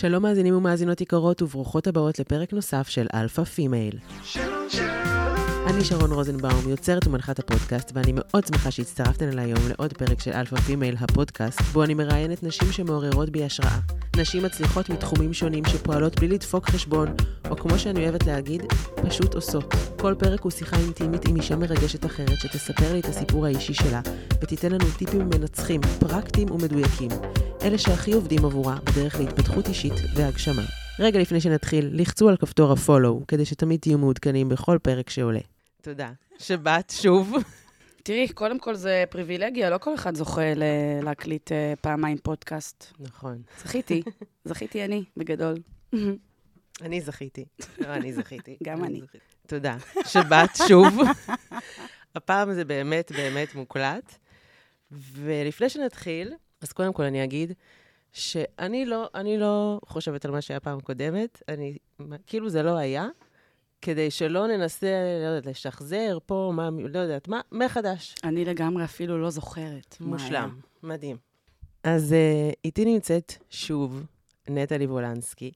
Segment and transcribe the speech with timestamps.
[0.00, 3.94] שלום מאזינים ומאזינות יקרות וברוכות הבאות לפרק נוסף של Alpha Female.
[5.74, 10.30] אני שרון רוזנבאום, יוצרת ומנחת הפודקאסט, ואני מאוד שמחה שהצטרפתן אליי היום לעוד פרק של
[10.32, 13.78] Alpha Female, הפודקאסט, בו אני מראיינת נשים שמעוררות בי השראה.
[14.16, 17.08] נשים מצליחות מתחומים שונים שפועלות בלי לדפוק חשבון,
[17.50, 18.62] או כמו שאני אוהבת להגיד,
[19.02, 19.74] פשוט עושות.
[19.98, 24.00] כל פרק הוא שיחה אינטימית עם אישה מרגשת אחרת, שתספר לי את הסיפור האישי שלה,
[24.42, 27.10] ותיתן לנו טיפים מנצחים, פרקטיים ומדויקים.
[27.62, 30.62] אלה שהכי עובדים עבורה בדרך להתפתחות אישית והגשמה.
[31.00, 35.40] רגע לפני שנתחיל, לחצו על כפתור ה-follow, כדי שתמיד תהיו מעודכנים בכל פרק שעולה.
[35.82, 36.12] תודה.
[36.38, 37.34] שבאת שוב.
[38.02, 40.62] תראי, קודם כל זה פריבילגיה, לא כל אחד זוכה ל-
[41.02, 42.92] להקליט אה, פעמיים פודקאסט.
[43.00, 43.42] נכון.
[43.58, 44.02] זכיתי,
[44.44, 45.54] זכיתי אני, בגדול.
[46.82, 47.44] אני זכיתי.
[47.78, 48.56] לא, אני זכיתי.
[48.64, 49.00] גם אני.
[49.46, 49.76] תודה.
[50.06, 50.98] שבאת שוב.
[52.16, 54.14] הפעם זה באמת באמת מוקלט.
[54.92, 57.52] ולפני שנתחיל, אז קודם כל אני אגיד
[58.12, 61.42] שאני לא, אני לא חושבת על מה שהיה פעם קודמת.
[61.48, 61.76] אני,
[62.26, 63.06] כאילו זה לא היה,
[63.82, 64.86] כדי שלא ננסה,
[65.22, 68.14] לא יודעת, לשחזר פה, מה, לא יודעת מה, מחדש.
[68.24, 69.96] אני לגמרי אפילו לא זוכרת.
[70.00, 71.16] מושלם, מדהים.
[71.84, 74.06] אז uh, איתי נמצאת שוב
[74.48, 75.52] נטלי וולנסקי,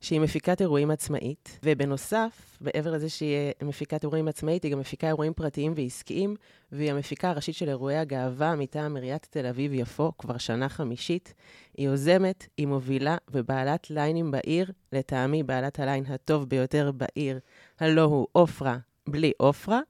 [0.00, 5.06] שהיא מפיקת אירועים עצמאית, ובנוסף, מעבר לזה שהיא אה, מפיקת אירועים עצמאית, היא גם מפיקה
[5.06, 6.36] אירועים פרטיים ועסקיים,
[6.72, 11.34] והיא המפיקה הראשית של אירועי הגאווה מטעם עיריית תל אביב-יפו, כבר שנה חמישית.
[11.76, 17.38] היא יוזמת, היא מובילה ובעלת ליינים בעיר, לטעמי בעלת הליין הטוב ביותר בעיר,
[17.80, 19.80] הלא הוא עופרה בלי עופרה.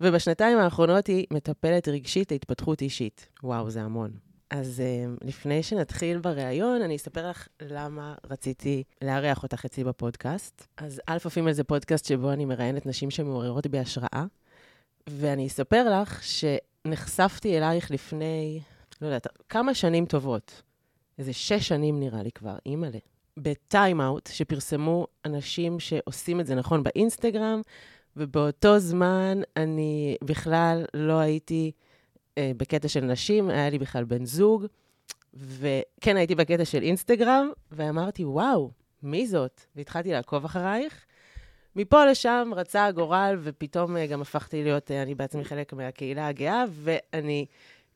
[0.00, 3.28] ובשנתיים האחרונות היא מטפלת רגשית להתפתחות אישית.
[3.42, 4.25] וואו, זה המון.
[4.50, 10.66] אז אה, לפני שנתחיל בריאיון, אני אספר לך למה רציתי לארח אותך אצלי בפודקאסט.
[10.76, 14.24] אז Alpha Female זה פודקאסט שבו אני מראיינת נשים שמעוררות בי השראה,
[15.06, 18.60] ואני אספר לך שנחשפתי אלייך לפני,
[19.00, 20.62] לא יודעת, כמה שנים טובות.
[21.18, 22.98] איזה שש שנים נראה לי כבר, אימא'לה.
[23.36, 27.60] בטיים-אאוט, שפרסמו אנשים שעושים את זה נכון באינסטגרם,
[28.16, 31.72] ובאותו זמן אני בכלל לא הייתי
[32.38, 34.66] בקטע של נשים, היה לי בכלל בן זוג,
[35.34, 38.70] וכן הייתי בקטע של אינסטגרם, ואמרתי, וואו,
[39.02, 39.60] מי זאת?
[39.76, 41.04] והתחלתי לעקוב אחרייך.
[41.76, 46.64] מפה לשם רצה הגורל, ופתאום אה, גם הפכתי להיות, אה, אני בעצמי חלק מהקהילה הגאה,
[46.70, 47.46] ואני,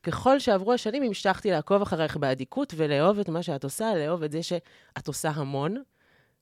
[0.03, 4.43] ככל שעברו השנים, המשכתי לעקוב אחרייך באדיקות ולאהוב את מה שאת עושה, לאהוב את זה
[4.43, 5.75] שאת עושה המון,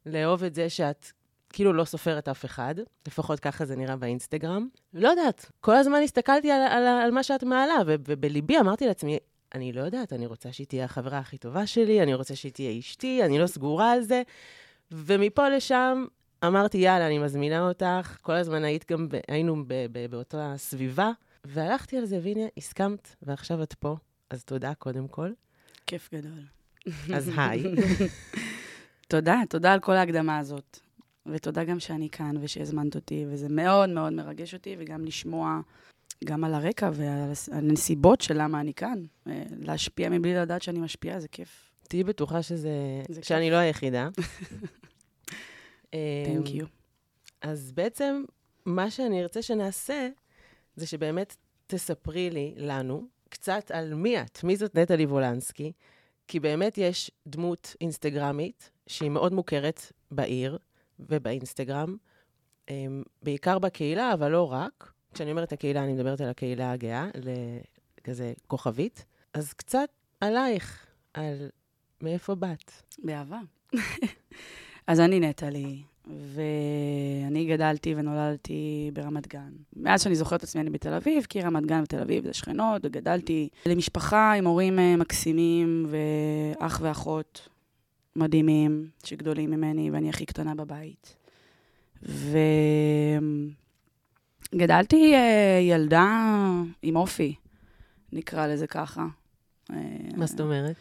[0.06, 1.06] לאהוב את זה שאת
[1.54, 2.76] כאילו לא סופרת אף אחד,
[3.08, 4.68] לפחות ככה זה נראה באינסטגרם.
[4.94, 9.18] לא יודעת, כל הזמן הסתכלתי על, על, על מה שאת מעלה, ובליבי אמרתי לעצמי,
[9.56, 12.80] אני לא יודעת, אני רוצה שהיא תהיה החברה הכי טובה שלי, אני רוצה שהיא תהיה
[12.80, 14.22] אשתי, אני לא סגורה על זה.
[14.92, 16.06] ומפה לשם
[16.46, 18.18] אמרתי, יאללה, אני מזמינה אותך.
[18.22, 21.12] כל הזמן היית גם, ב- היינו ב- ב- באותה סביבה,
[21.46, 23.96] והלכתי על זה, והנה, הסכמת, ועכשיו את פה.
[24.30, 25.31] אז תודה, קודם כל.
[25.88, 26.44] כיף גדול.
[27.16, 27.64] אז היי.
[29.08, 30.80] תודה, תודה על כל ההקדמה הזאת.
[31.31, 35.59] ותודה גם שאני כאן ושהזמנת אותי, וזה מאוד מאוד מרגש אותי, וגם לשמוע
[36.25, 39.03] גם על הרקע ועל הנסיבות של למה אני כאן.
[39.28, 41.72] אה, להשפיע מבלי לדעת שאני משפיעה, זה כיף.
[41.88, 42.72] תהיי בטוחה שזה...
[43.09, 44.09] זה שאני לא היחידה.
[46.25, 46.66] תנק אמ, יו.
[47.41, 48.23] אז בעצם,
[48.66, 50.09] מה שאני ארצה שנעשה,
[50.75, 51.35] זה שבאמת
[51.68, 55.72] תספרי לי, לנו, קצת על מי את, מי זאת נטלי וולנסקי,
[56.28, 59.81] כי באמת יש דמות אינסטגרמית שהיא מאוד מוכרת
[60.12, 60.57] בעיר
[61.00, 61.96] ובאינסטגרם,
[62.70, 64.92] אמ, בעיקר בקהילה, אבל לא רק.
[65.14, 67.08] כשאני אומרת הקהילה, אני מדברת על הקהילה הגאה,
[68.02, 69.06] לכזה כוכבית.
[69.34, 69.90] אז קצת
[70.22, 71.50] עלייך, על
[72.02, 72.72] מאיפה באת.
[73.04, 73.40] באהבה.
[74.88, 79.52] אז אני נטלי, ואני גדלתי ונולדתי ברמת גן.
[79.76, 82.81] מאז שאני זוכרת את עצמי אני בתל אביב, כי רמת גן ותל אביב זה שכנות,
[82.86, 87.50] וגדלתי למשפחה עם הורים אה, מקסימים, ואח ואחות
[88.19, 91.16] מדהימים, שגדולים ממני, ואני הכי קטנה בבית.
[94.53, 96.07] וגדלתי אה, ילדה
[96.81, 97.35] עם אופי,
[98.12, 99.07] נקרא לזה ככה.
[100.18, 100.75] מה זאת אומרת?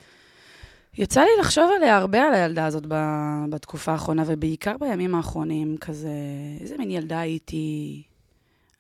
[0.99, 6.13] יצא לי לחשוב עליה הרבה, על הילדה הזאת ב- בתקופה האחרונה, ובעיקר בימים האחרונים, כזה,
[6.61, 8.03] איזה מין ילדה הייתי,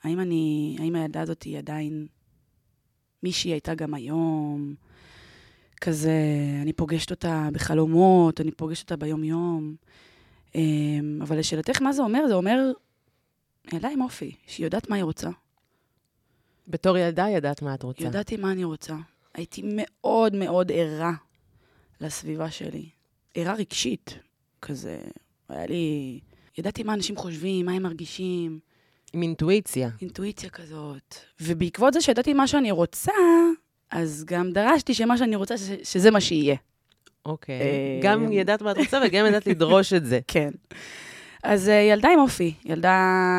[0.02, 2.06] האם אני, האם הילדה הזאת היא עדיין
[3.22, 4.75] מי שהיא הייתה גם היום?
[5.78, 6.12] כזה,
[6.62, 9.75] אני פוגשת אותה בחלומות, אני פוגשת אותה ביום-יום.
[10.54, 12.25] אמ, אבל לשאלתך, מה זה אומר?
[12.28, 12.72] זה אומר
[13.72, 15.30] ילדה עם אופי, שהיא יודעת מה היא רוצה.
[16.69, 18.04] בתור ילדה ידעת מה את רוצה.
[18.04, 18.96] ידעתי מה אני רוצה.
[19.34, 21.12] הייתי מאוד מאוד ערה
[22.00, 22.88] לסביבה שלי.
[23.34, 24.19] ערה רגשית,
[24.62, 24.98] כזה.
[25.48, 26.20] היה לי...
[26.58, 28.58] ידעתי מה אנשים חושבים, מה הם מרגישים,
[29.12, 29.90] עם אינטואיציה.
[30.00, 31.14] אינטואיציה כזאת.
[31.40, 33.12] ובעקבות זה שידעתי מה שאני רוצה,
[33.90, 36.56] אז גם דרשתי שמה שאני רוצה, ש- שזה מה שיהיה.
[37.26, 37.61] אוקיי.
[37.61, 40.20] אה, גם ידעת מה את רוצה וגם ידעת לדרוש את זה.
[40.29, 40.50] כן.
[41.43, 42.90] אז אה, ילדה עם אופי, ילדה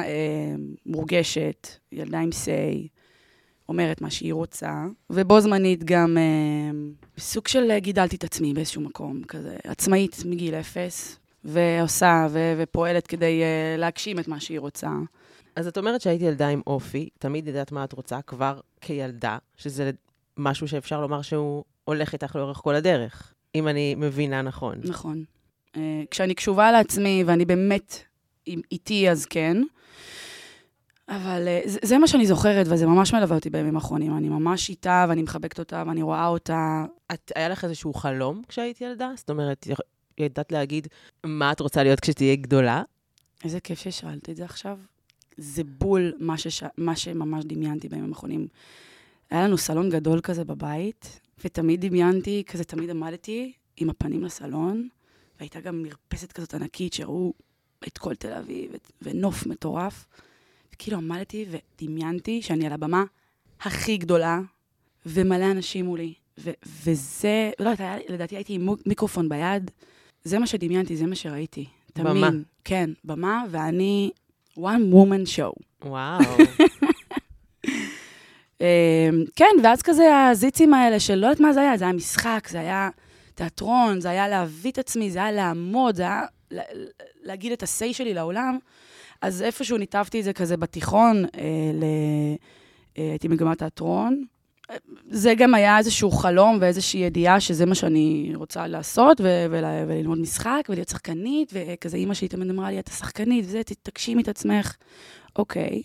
[0.05, 0.55] אה,
[0.85, 2.87] מורגשת, ילדה עם say,
[3.69, 4.71] אומרת מה שהיא רוצה,
[5.09, 6.77] ובו זמנית גם אה,
[7.17, 13.07] סוג של אה, גידלתי את עצמי באיזשהו מקום, כזה עצמאית מגיל אפס, ועושה ו- ופועלת
[13.07, 14.89] כדי אה, להגשים את מה שהיא רוצה.
[15.55, 19.91] אז את אומרת שהיית ילדה עם אופי, תמיד ידעת מה את רוצה כבר כילדה, שזה
[20.39, 24.75] משהו שאפשר לומר שהוא הולך איתך לאורך כל הדרך, אם אני מבינה נכון.
[24.83, 25.23] נכון.
[25.75, 28.03] אה, כשאני קשובה לעצמי ואני באמת
[28.47, 29.57] איתי, אז כן.
[31.09, 34.17] אבל אה, זה, זה מה שאני זוכרת, וזה ממש מלווה אותי בימים האחרונים.
[34.17, 36.85] אני ממש איתה, ואני מחבקת אותה, ואני רואה אותה.
[37.13, 39.11] את, היה לך איזשהו חלום כשהיית ילדה?
[39.15, 39.67] זאת אומרת,
[40.17, 40.87] ידעת להגיד
[41.23, 42.83] מה את רוצה להיות כשתהיי גדולה?
[43.43, 44.77] איזה כיף ששאלת את זה עכשיו.
[45.37, 46.63] זה בול מה, שש...
[46.77, 48.47] מה שממש דמיינתי בימים האחרונים.
[49.29, 54.87] היה לנו סלון גדול כזה בבית, ותמיד דמיינתי, כזה תמיד עמדתי עם הפנים לסלון,
[55.39, 57.33] והייתה גם מרפסת כזאת ענקית שראו
[57.87, 58.71] את כל תל אביב.
[59.01, 60.05] ונוף מטורף.
[60.75, 63.03] וכאילו עמדתי ודמיינתי שאני על הבמה
[63.61, 64.39] הכי גדולה,
[65.05, 66.13] ומלא אנשים מולי.
[66.39, 66.51] ו...
[66.83, 69.71] וזה, לא יודעת, לדעתי הייתי עם מיקרופון ביד.
[70.23, 71.65] זה מה שדמיינתי, זה מה שראיתי.
[71.93, 72.07] תמיד.
[72.07, 72.29] במה.
[72.63, 74.11] כן, במה, ואני
[74.57, 75.63] one woman show.
[75.85, 76.23] וואו.
[78.61, 82.47] אה, כן, ואז כזה הזיצים האלה של לא יודעת מה זה היה, זה היה משחק,
[82.51, 82.89] זה היה
[83.35, 86.21] תיאטרון, זה היה להביא את עצמי, זה היה לעמוד, זה היה
[86.51, 86.63] לה-
[87.23, 88.57] להגיד את ה-say שלי לעולם.
[89.21, 91.41] אז איפשהו ניתבתי את זה כזה בתיכון, אה.
[92.97, 94.23] אה, הייתי מגמת תיאטרון.
[95.09, 100.19] זה גם היה איזשהו חלום ואיזושהי ידיעה שזה מה שאני רוצה לעשות, ו- ול- וללמוד
[100.19, 104.75] משחק, ולהיות שחקנית, וכזה אימא שלי תמיד אמרה לי, את השחקנית, וזה, תגשימי את עצמך.
[105.35, 105.81] אוקיי.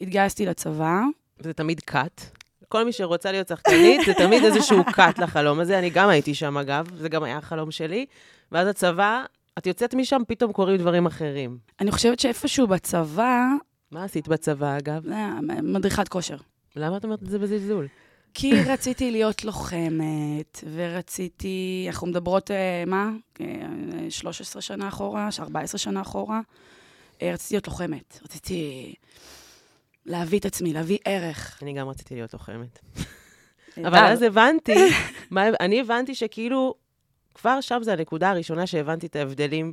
[0.00, 1.00] התגייסתי לצבא,
[1.40, 2.24] זה תמיד קאט.
[2.68, 5.78] כל מי שרוצה להיות שחקנית, זה תמיד איזשהו קאט לחלום הזה.
[5.78, 8.06] אני גם הייתי שם, אגב, זה גם היה החלום שלי.
[8.52, 9.24] ואז הצבא,
[9.58, 11.58] את יוצאת משם, פתאום קורים דברים אחרים.
[11.80, 13.44] אני חושבת שאיפשהו בצבא,
[13.90, 15.08] מה עשית בצבא, אגב?
[15.12, 16.36] אה, מדריכת כושר.
[16.76, 17.86] למה את אומרת את זה בזלזול?
[18.34, 23.10] כי רציתי להיות לוחמת, ורציתי, אנחנו מדברות, אה, מה?
[23.40, 23.46] אה,
[24.10, 26.40] 13 שנה אחורה, 14 שנה אחורה.
[27.22, 28.18] אה, רציתי להיות לוחמת.
[28.24, 28.94] רציתי
[30.06, 31.58] להביא את עצמי, להביא ערך.
[31.62, 32.78] אני גם רציתי להיות לוחמת.
[33.78, 34.74] אה, אבל אז הבנתי,
[35.30, 36.74] מה, אני הבנתי שכאילו,
[37.34, 39.72] כבר שם זה הנקודה הראשונה שהבנתי את ההבדלים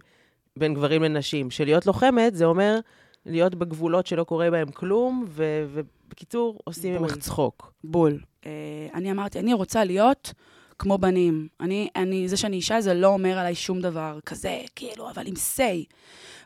[0.57, 1.51] בין גברים לנשים.
[1.51, 2.79] שלהיות לוחמת זה אומר
[3.25, 7.01] להיות בגבולות שלא קורה בהם כלום, ו- ובקיצור, עושים.
[7.01, 7.73] ממך צחוק.
[7.83, 8.19] בול.
[8.45, 8.51] אה,
[8.93, 10.33] אני אמרתי, אני רוצה להיות
[10.79, 11.47] כמו בנים.
[11.59, 15.33] אני, אני, זה שאני אישה זה לא אומר עליי שום דבר כזה, כאילו, אבל עם
[15.33, 15.93] say.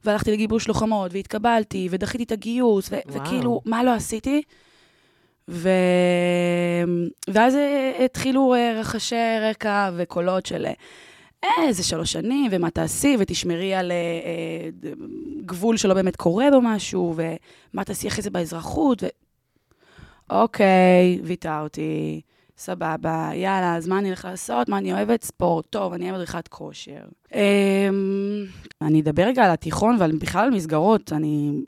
[0.05, 2.95] והלכתי לגיבוש לוחמות, והתקבלתי, ודחיתי את הגיוס, ו-.
[3.07, 4.41] וכאילו, מה לא עשיתי?
[5.47, 5.69] ו...
[7.27, 9.15] ואז אה, התחילו אה, רחשי
[9.49, 10.65] רקע וקולות של
[11.43, 14.93] אה, איזה שלוש שנים, ומה תעשי, ותשמרי על אה, אה,
[15.45, 19.07] גבול שלא באמת קורה בו משהו, ומה תעשי אחרי זה באזרחות, ו...
[20.29, 22.21] אוקיי, ויתרתי,
[22.61, 24.69] סבבה, יאללה, אז מה אני הולכת לעשות?
[24.69, 25.23] מה אני אוהבת?
[25.23, 25.65] ספורט.
[25.69, 27.01] טוב, אני אוהבת מדריכת כושר.
[27.33, 28.45] אמ,
[28.81, 31.13] אני אדבר רגע על התיכון ועל בכלל על מסגרות.
[31.13, 31.61] אני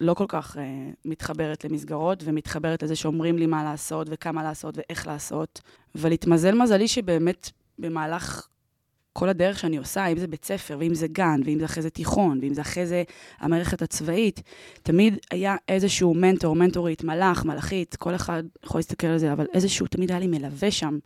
[0.00, 0.58] לא כל כך uh,
[1.04, 5.60] מתחברת למסגרות, ומתחברת לזה שאומרים לי מה לעשות, וכמה לעשות, ואיך לעשות.
[5.98, 8.48] אבל התמזל מזלי שבאמת במהלך
[9.16, 11.90] כל הדרך שאני עושה, אם זה בית ספר, ואם זה גן, ואם זה אחרי זה
[11.90, 13.02] תיכון, ואם זה אחרי זה
[13.40, 14.42] המערכת הצבאית,
[14.82, 19.86] תמיד היה איזשהו מנטור, מנטורית, מלאך, מלאכית, כל אחד יכול להסתכל על זה, אבל איזשהו,
[19.86, 20.98] תמיד היה לי מלווה שם,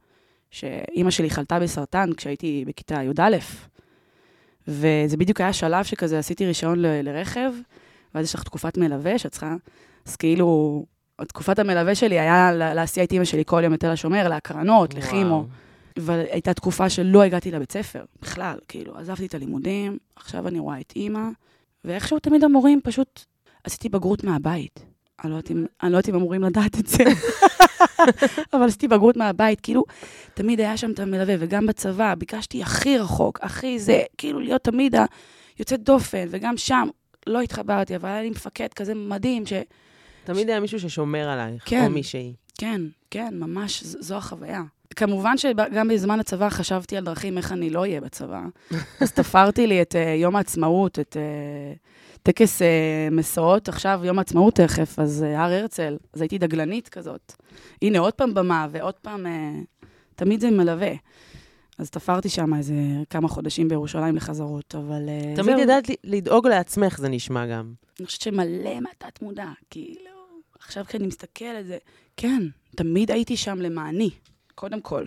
[0.51, 3.37] שאימא שלי חלתה בסרטן כשהייתי בכיתה י"א,
[4.69, 7.53] וזה בדיוק היה שלב שכזה, עשיתי רישיון ל- לרכב,
[8.15, 9.55] ואז יש לך תקופת מלווה שאת צריכה,
[10.07, 10.85] אז כאילו,
[11.29, 15.31] תקופת המלווה שלי היה לה- להסיע את אימא שלי כל יום לתל השומר, להקרנות, לכימו.
[15.35, 15.47] וואו.
[15.99, 20.81] אבל הייתה תקופה שלא הגעתי לבית ספר, בכלל, כאילו, עזבתי את הלימודים, עכשיו אני רואה
[20.81, 21.29] את אימא,
[21.85, 23.21] ואיכשהו תמיד המורים פשוט,
[23.65, 24.85] עשיתי בגרות מהבית.
[25.25, 27.05] אני לא יודעת אם, אני לא יודעת אם אמורים לדעת את זה,
[28.53, 29.85] אבל עשיתי בגרות מהבית, כאילו,
[30.35, 34.95] תמיד היה שם את המלווה, וגם בצבא, ביקשתי הכי רחוק, הכי זה, כאילו להיות תמיד
[35.59, 36.89] היוצאת דופן, וגם שם
[37.27, 39.53] לא התחברתי, אבל היה לי מפקד כזה מדהים, ש...
[40.25, 41.85] תמיד היה מישהו ששומר עלייך, כן.
[41.87, 42.35] או מישהי.
[42.59, 44.63] כן, כן, ממש, ז- זו החוויה.
[44.99, 48.43] כמובן שגם בזמן הצבא חשבתי על דרכים איך אני לא אהיה בצבא.
[49.03, 52.65] אז תפרתי לי את uh, יום העצמאות, את uh, טקס uh,
[53.15, 57.33] מסעות, עכשיו יום העצמאות תכף, אז uh, הר הרצל, אז הייתי דגלנית כזאת.
[57.83, 59.87] הנה, עוד פעם במה, ועוד פעם, uh,
[60.17, 60.93] תמיד זה מלווה.
[61.79, 62.75] אז תפרתי שם איזה
[63.11, 65.03] כמה חודשים בירושלים לחזרות, אבל
[65.37, 65.61] תמיד זהו.
[65.61, 67.73] ידעת לדאוג לעצמך, זה נשמע גם.
[67.99, 70.11] אני חושבת שמלא מהתת מודע, כאילו,
[70.59, 71.79] עכשיו כשאני מסתכל על זה,
[72.17, 72.43] כן,
[72.77, 74.11] תמיד הייתי שם למעני,
[74.59, 75.05] קודם כל.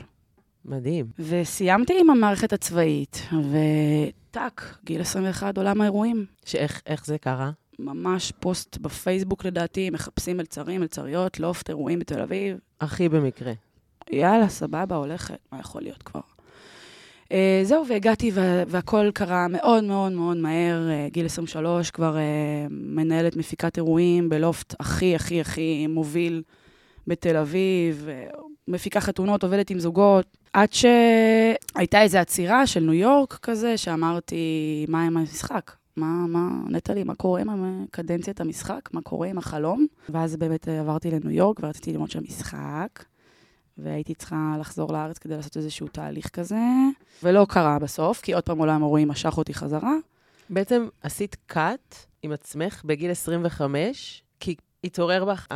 [0.65, 1.05] מדהים.
[1.19, 6.25] וסיימתי עם המערכת הצבאית, וטאק, גיל 21, עולם האירועים.
[6.45, 7.51] שאיך איך זה קרה?
[7.79, 12.57] ממש פוסט בפייסבוק לדעתי, מחפשים מלצרים, מלצריות, לופט, אירועים בתל אביב.
[12.81, 13.53] הכי במקרה.
[14.11, 16.21] יאללה, סבבה, הולכת, מה יכול להיות כבר?
[17.29, 20.89] Uh, זהו, והגעתי וה, והכל קרה מאוד מאוד מאוד מהר.
[20.89, 22.19] Uh, גיל 23, כבר uh,
[22.69, 26.43] מנהלת מפיקת אירועים בלופט הכי הכי הכי מוביל
[27.07, 33.33] בתל אביב, uh, מפיקה חתונות, עובדת עם זוגות, עד שהייתה איזו עצירה של ניו יורק
[33.33, 35.71] כזה, שאמרתי, מה עם המשחק?
[35.95, 38.89] מה, מה, נטלי, מה קורה עם קדנציית המשחק?
[38.93, 39.85] מה קורה עם החלום?
[40.09, 43.03] ואז באמת עברתי לניו יורק ורציתי ללמוד שם משחק.
[43.77, 46.59] והייתי צריכה לחזור לארץ כדי לעשות איזשהו תהליך כזה,
[47.23, 49.93] ולא קרה בסוף, כי עוד פעם עולם המורים משך אותי חזרה.
[50.49, 55.47] בעצם עשית קאט עם עצמך בגיל 25, כי התעורר בך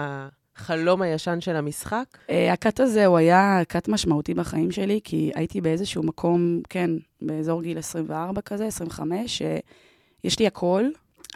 [0.56, 2.18] החלום הישן של המשחק?
[2.30, 7.62] אה, הקאט הזה הוא היה קאט משמעותי בחיים שלי, כי הייתי באיזשהו מקום, כן, באזור
[7.62, 10.84] גיל 24 כזה, 25, שיש לי הכל,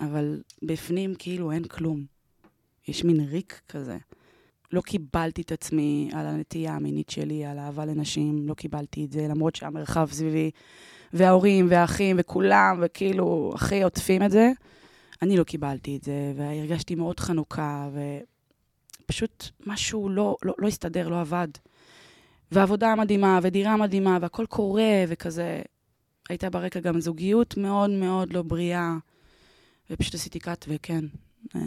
[0.02, 2.04] אבל בפנים כאילו אין כלום.
[2.88, 3.98] יש מין ריק כזה.
[4.72, 9.28] לא קיבלתי את עצמי על הנטייה המינית שלי, על אהבה לנשים, לא קיבלתי את זה,
[9.30, 10.52] למרות שהמרחב סביבי,
[11.14, 14.52] וההורים, והאחים, וכולם, וכאילו, הכי עוטפים את זה.
[15.22, 17.90] אני לא קיבלתי את זה, והרגשתי מאוד חנוכה,
[19.10, 21.48] ופשוט משהו לא, לא, לא הסתדר, לא עבד.
[22.52, 25.62] ועבודה מדהימה, ודירה מדהימה, והכל קורה, וכזה...
[26.30, 28.94] הייתה ברקע גם זוגיות מאוד מאוד לא בריאה,
[29.90, 31.06] ופשוט עשיתי קאט, וכן,
[31.56, 31.62] אה,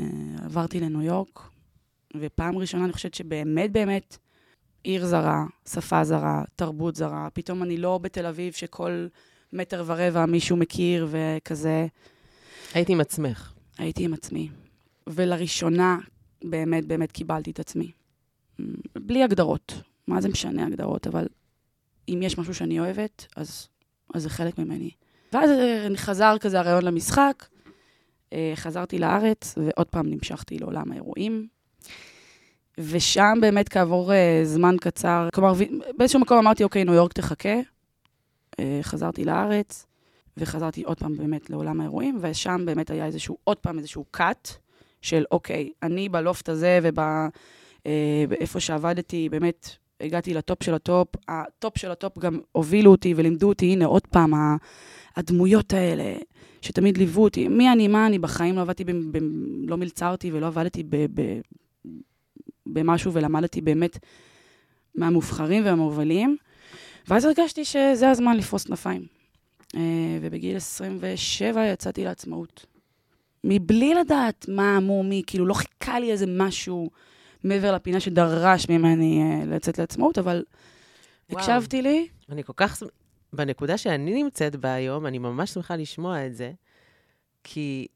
[0.44, 1.40] עברתי לניו יורק,
[2.16, 4.16] ופעם ראשונה אני חושבת שבאמת באמת
[4.84, 9.06] עיר זרה, שפה זרה, תרבות זרה, פתאום אני לא בתל אביב שכל
[9.52, 11.86] מטר ורבע מישהו מכיר וכזה.
[12.74, 13.52] הייתי עם עצמך.
[13.78, 14.48] הייתי עם עצמי.
[15.06, 15.98] ולראשונה
[16.44, 17.92] באמת באמת קיבלתי את עצמי.
[18.94, 19.74] בלי הגדרות.
[20.06, 21.06] מה זה משנה הגדרות?
[21.06, 21.26] אבל
[22.08, 23.68] אם יש משהו שאני אוהבת, אז,
[24.14, 24.90] אז זה חלק ממני.
[25.32, 25.50] ואז
[25.96, 27.46] חזר כזה הרעיון למשחק,
[28.32, 31.48] אה, חזרתי לארץ, ועוד פעם נמשכתי לעולם האירועים.
[32.78, 35.52] ושם באמת כעבור אה, זמן קצר, כלומר,
[35.96, 37.54] באיזשהו מקום אמרתי, אוקיי, ניו יורק תחכה.
[38.82, 39.86] חזרתי לארץ,
[40.36, 44.48] וחזרתי עוד פעם באמת לעולם האירועים, ושם באמת היה איזשהו, עוד פעם איזשהו cut
[45.02, 51.08] של, אוקיי, אני בלופט הזה ובאיפה אה, שעבדתי, באמת הגעתי לטופ של הטופ.
[51.28, 54.32] הטופ של הטופ גם הובילו אותי ולימדו אותי, הנה, עוד פעם,
[55.16, 56.14] הדמויות האלה,
[56.60, 57.48] שתמיד ליוו אותי.
[57.48, 59.18] מי אני, מה אני, בחיים לא עבדתי, ב, ב,
[59.66, 61.40] לא מלצרתי ולא עבדתי ב, ב,
[62.66, 63.98] במשהו ולמדתי באמת
[64.94, 66.36] מהמובחרים והמובילים.
[67.08, 69.06] ואז הרגשתי שזה הזמן לפרוס כנפיים.
[69.76, 72.66] אה, ובגיל 27 יצאתי לעצמאות.
[73.44, 76.90] מבלי לדעת מה אמור מי, כאילו לא חיכה לי איזה משהו
[77.44, 80.44] מעבר לפינה שדרש ממני אה, לצאת לעצמאות, אבל
[81.30, 81.40] וואו.
[81.40, 82.08] הקשבתי לי.
[82.28, 82.82] אני כל כך,
[83.32, 86.52] בנקודה שאני נמצאת בה היום, אני ממש שמחה לשמוע את זה,
[87.44, 87.86] כי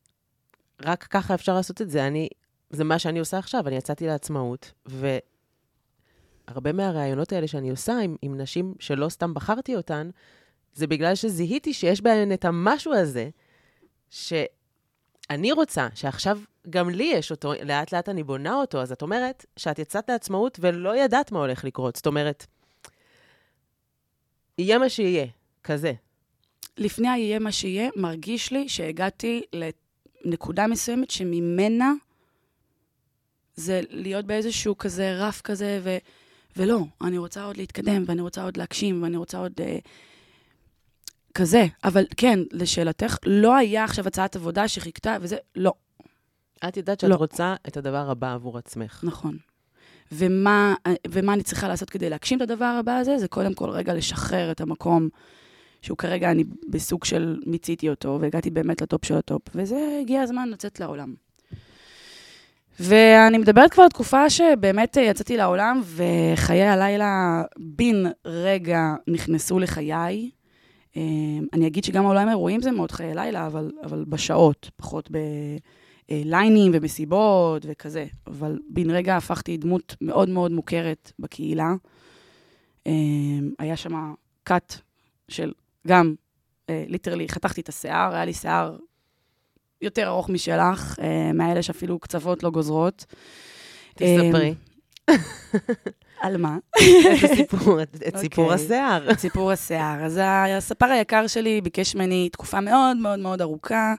[0.82, 2.06] רק ככה אפשר לעשות את זה.
[2.06, 2.28] אני
[2.70, 8.40] זה מה שאני עושה עכשיו, אני יצאתי לעצמאות, והרבה מהרעיונות האלה שאני עושה עם, עם
[8.40, 10.10] נשים שלא סתם בחרתי אותן,
[10.74, 13.28] זה בגלל שזיהיתי שיש בהן את המשהו הזה,
[15.32, 16.38] שאני רוצה שעכשיו
[16.70, 20.58] גם לי יש אותו, לאט לאט אני בונה אותו, אז את אומרת שאת יצאת לעצמאות
[20.60, 21.96] ולא ידעת מה הולך לקרות.
[21.96, 22.46] זאת אומרת,
[24.58, 25.26] יהיה מה שיהיה,
[25.64, 25.92] כזה.
[26.78, 29.42] לפני היהיה מה שיהיה, מרגיש לי שהגעתי
[30.24, 31.92] לנקודה מסוימת שממנה
[33.54, 35.96] זה להיות באיזשהו כזה רף כזה, ו,
[36.56, 39.52] ולא, אני רוצה עוד להתקדם, ואני רוצה עוד להגשים, ואני רוצה עוד...
[39.60, 39.78] אה,
[41.36, 41.66] כזה.
[41.84, 45.72] אבל כן, לשאלתך, לא היה עכשיו הצעת עבודה שחיכתה, וזה, לא.
[46.68, 47.14] את יודעת שאת לא.
[47.14, 49.00] רוצה את הדבר הבא עבור עצמך.
[49.02, 49.36] נכון.
[50.12, 50.74] ומה,
[51.08, 53.18] ומה אני צריכה לעשות כדי להגשים את הדבר הבא הזה?
[53.18, 55.08] זה קודם כל רגע לשחרר את המקום
[55.82, 60.48] שהוא כרגע, אני בסוג של מיציתי אותו, והגעתי באמת לטופ של הטופ, וזה הגיע הזמן
[60.48, 61.14] לצאת לעולם.
[62.80, 70.30] ואני מדברת כבר על תקופה שבאמת יצאתי לעולם, וחיי הלילה בן רגע נכנסו לחיי.
[70.96, 75.10] אמ, אני אגיד שגם העולם האירועים זה מאוד חיי לילה, אבל, אבל בשעות, פחות
[76.08, 78.06] בליינים ומסיבות וכזה.
[78.26, 81.74] אבל בן רגע הפכתי דמות מאוד מאוד מוכרת בקהילה.
[82.86, 84.74] אמ, היה שם קאט
[85.28, 85.52] של
[85.86, 86.14] גם,
[86.70, 88.76] ליטרלי, אה, חתכתי את השיער, היה לי שיער
[89.82, 93.04] יותר ארוך משלך, אה, מהאלה שאפילו קצוות לא גוזרות.
[93.94, 94.54] תספרי.
[96.20, 96.58] על מה?
[97.24, 98.64] את סיפור, את סיפור אוקיי.
[98.64, 99.10] השיער.
[99.10, 100.04] את סיפור השיער.
[100.04, 100.20] אז
[100.56, 103.94] הספר היקר שלי ביקש ממני תקופה מאוד מאוד מאוד ארוכה,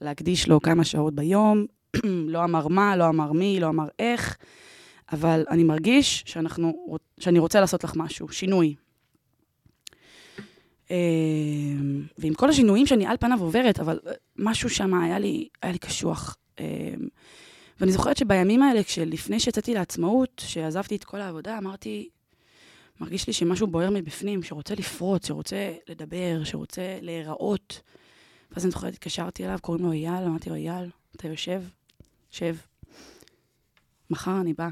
[0.00, 1.66] להקדיש לו כמה שעות ביום.
[2.34, 4.36] לא אמר מה, לא אמר מי, לא אמר איך,
[5.12, 8.74] אבל אני מרגיש שאנחנו, שאני רוצה לעשות לך משהו, שינוי.
[10.90, 10.96] אה,
[12.18, 15.78] ועם כל השינויים שאני על פניו עוברת, אבל אה, משהו שם היה לי, היה לי
[15.78, 16.36] קשוח.
[17.80, 22.08] ואני זוכרת שבימים האלה, כשלפני שיצאתי לעצמאות, שעזבתי את כל העבודה, אמרתי,
[23.00, 27.80] מרגיש לי שמשהו בוער מבפנים, שרוצה לפרוץ, שרוצה לדבר, שרוצה להיראות.
[28.52, 31.62] ואז אני זוכרת, התקשרתי אליו, קוראים לו אייל, אמרתי לו, אייל, אתה יושב?
[32.30, 32.56] שב.
[34.10, 34.68] מחר אני בא.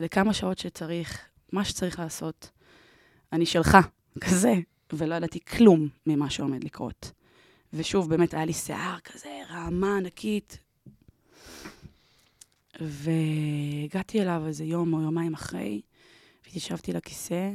[0.00, 2.50] לכמה שעות שצריך, מה שצריך לעשות.
[3.32, 3.78] אני שלך,
[4.24, 4.54] כזה.
[4.92, 7.12] ולא ידעתי כלום ממה שעומד לקרות.
[7.72, 10.58] ושוב, באמת, היה לי שיער כזה, רעמה ענקית.
[12.80, 15.80] והגעתי אליו איזה יום או יומיים אחרי,
[16.44, 17.50] והתיישבתי לכיסא,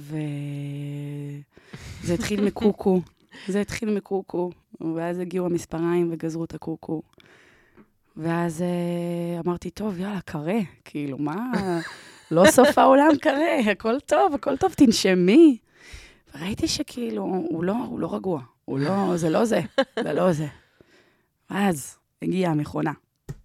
[0.00, 0.14] וזה
[2.14, 3.02] התחיל מקוקו.
[3.48, 4.50] זה התחיל מקוקו,
[4.96, 7.02] ואז הגיעו המספריים וגזרו את הקוקו.
[8.16, 10.58] ואז אה, אמרתי, טוב, יאללה, קרה.
[10.84, 11.52] כאילו, מה?
[12.30, 15.58] לא סוף העולם קרה, הכל טוב, הכל טוב, תנשמי.
[16.34, 18.42] וראיתי שכאילו, הוא לא, הוא לא רגוע.
[18.64, 19.60] הוא לא, זה לא זה,
[20.02, 20.46] זה לא זה.
[21.50, 22.92] ואז הגיעה המכונה.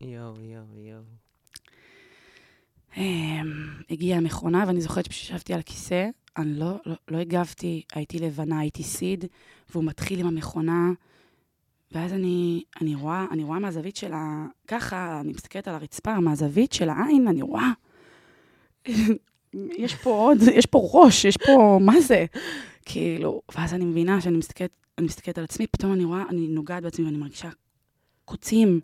[0.01, 1.01] יואו, יואו, יואו.
[2.97, 8.59] אמ, הגיעה המכונה, ואני זוכרת שישבתי על הכיסא, אני לא, לא, לא הגבתי, הייתי לבנה,
[8.59, 9.25] הייתי סיד,
[9.69, 10.91] והוא מתחיל עם המכונה,
[11.91, 14.45] ואז אני, אני, רואה, אני רואה מהזווית של ה...
[14.67, 17.71] ככה, אני מסתכלת על הרצפה, מהזווית של העין, אני רואה...
[19.53, 22.25] יש פה עוד, יש פה ראש, יש פה, מה זה?
[22.85, 26.83] כאילו, ואז אני מבינה שאני מסתכלת, אני מסתכלת על עצמי, פתאום אני רואה, אני נוגעת
[26.83, 27.49] בעצמי ואני מרגישה
[28.25, 28.79] קוצים.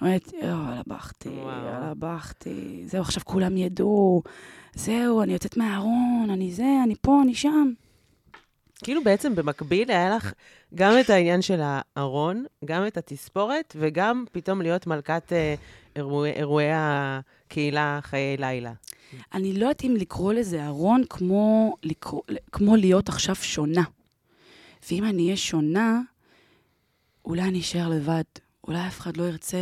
[0.00, 4.22] אומרת, יאללה, בכתי, יאללה, בכתי, זהו, עכשיו כולם ידעו,
[4.74, 7.72] זהו, אני יוצאת מהארון, אני זה, אני פה, אני שם.
[8.84, 10.32] כאילו בעצם במקביל היה לך
[10.74, 15.54] גם את העניין של הארון, גם את התספורת, וגם פתאום להיות מלכת אה,
[15.96, 18.72] אירועי, אירועי הקהילה חיי לילה.
[19.34, 22.22] אני לא יודעת אם לקרוא לזה ארון כמו, לקרוא,
[22.52, 23.84] כמו להיות עכשיו שונה.
[24.90, 26.00] ואם אני אהיה שונה,
[27.24, 28.22] אולי אני אשאר לבד.
[28.68, 29.58] אולי אף אחד לא ירצה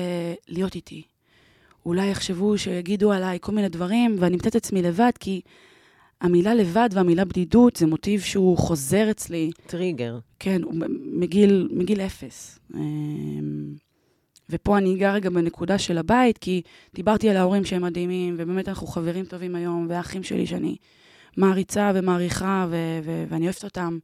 [0.49, 1.03] להיות איתי.
[1.87, 5.41] אולי יחשבו שיגידו עליי כל מיני דברים, ואני את עצמי לבד, כי
[6.21, 9.51] המילה לבד והמילה בדידות זה מוטיב שהוא חוזר אצלי.
[9.67, 10.19] טריגר.
[10.39, 10.63] כן,
[11.13, 12.59] מגיל, מגיל אפס.
[12.75, 13.75] אמ,
[14.51, 16.63] ופה אני אגע רגע בנקודה של הבית, כי
[16.95, 20.77] דיברתי על ההורים שהם מדהימים, ובאמת אנחנו חברים טובים היום, ואחים שלי שאני
[21.37, 23.99] מעריצה ומעריכה, ו- ו- ואני אוהבת אותם.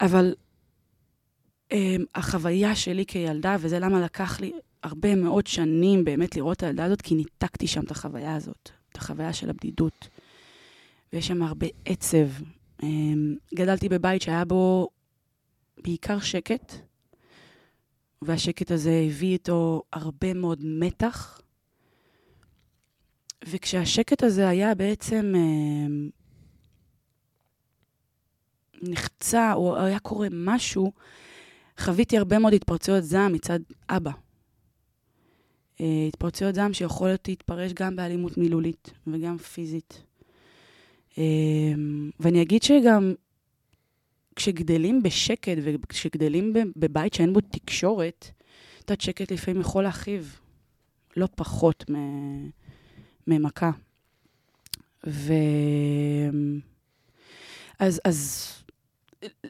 [0.00, 0.34] אבל
[2.14, 4.52] החוויה שלי כילדה, וזה למה לקח לי
[4.82, 8.96] הרבה מאוד שנים באמת לראות את הילדה הזאת, כי ניתקתי שם את החוויה הזאת, את
[8.96, 10.08] החוויה של הבדידות.
[11.12, 12.28] ויש שם הרבה עצב.
[12.82, 12.84] Um,
[13.54, 14.88] גדלתי בבית שהיה בו
[15.82, 16.74] בעיקר שקט,
[18.22, 21.40] והשקט הזה הביא איתו הרבה מאוד מתח.
[23.44, 26.08] וכשהשקט הזה היה בעצם אה,
[28.82, 30.92] נחצה, או היה קורה משהו,
[31.80, 34.10] חוויתי הרבה מאוד התפרצויות זעם מצד אבא.
[35.80, 40.02] אה, התפרצויות זעם שיכולות להתפרש גם באלימות מילולית וגם פיזית.
[41.18, 41.24] אה,
[42.20, 43.14] ואני אגיד שגם
[44.36, 48.26] כשגדלים בשקט וכשגדלים בבית שאין בו תקשורת,
[48.80, 50.40] יודעת, שקט לפעמים יכול להכאיב
[51.16, 51.84] לא פחות
[53.26, 53.70] ממכה.
[55.06, 55.32] ו...
[57.78, 58.48] אז, אז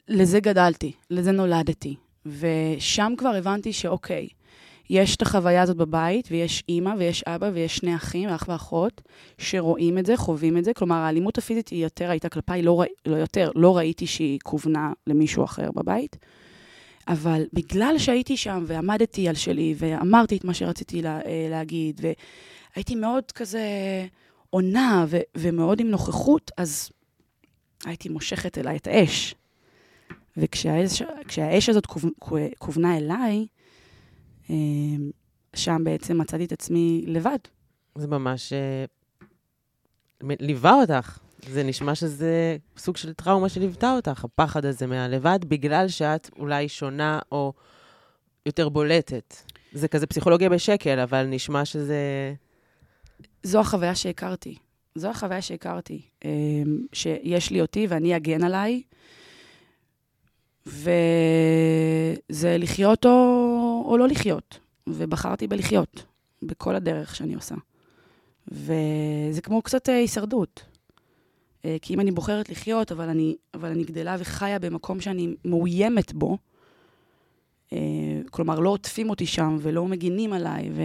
[0.08, 1.96] לזה גדלתי, לזה נולדתי.
[2.26, 4.28] ושם כבר הבנתי שאוקיי,
[4.90, 9.02] יש את החוויה הזאת בבית, ויש אימא, ויש אבא, ויש שני אחים, אח ואחות,
[9.38, 10.74] שרואים את זה, חווים את זה.
[10.74, 15.44] כלומר, האלימות הפיזית היא יותר הייתה כלפיי, לא, לא יותר, לא ראיתי שהיא כוונה למישהו
[15.44, 16.16] אחר בבית.
[17.08, 22.00] אבל בגלל שהייתי שם ועמדתי על שלי, ואמרתי את מה שרציתי לה, אה, להגיד,
[22.74, 23.66] והייתי מאוד כזה
[24.50, 26.90] עונה ו- ומאוד עם נוכחות, אז
[27.84, 29.34] הייתי מושכת אליי את האש.
[30.36, 31.86] וכשהאש הזאת
[32.58, 33.46] כוונה אליי,
[34.50, 35.10] אמ,
[35.56, 37.38] שם בעצם מצאתי את עצמי לבד.
[37.94, 38.84] זה ממש אה,
[40.40, 41.18] ליווה אותך.
[41.48, 47.18] זה נשמע שזה סוג של טראומה שליוותה אותך, הפחד הזה מהלבד, בגלל שאת אולי שונה
[47.32, 47.52] או
[48.46, 49.36] יותר בולטת.
[49.72, 52.34] זה כזה פסיכולוגיה בשקל, אבל נשמע שזה...
[53.42, 54.56] זו החוויה שהכרתי.
[54.94, 56.02] זו החוויה שהכרתי.
[56.24, 58.82] אמ, שיש לי אותי ואני אגן עליי,
[60.66, 64.58] וזה לחיות או, או לא לחיות.
[64.86, 66.04] ובחרתי בלחיות,
[66.42, 67.54] בכל הדרך שאני עושה.
[68.48, 70.62] וזה כמו קצת אה, הישרדות.
[71.64, 76.12] אה, כי אם אני בוחרת לחיות, אבל אני, אבל אני גדלה וחיה במקום שאני מאוימת
[76.12, 76.38] בו,
[77.72, 77.78] אה,
[78.30, 80.82] כלומר, לא עוטפים אותי שם ולא מגינים עליי, ו,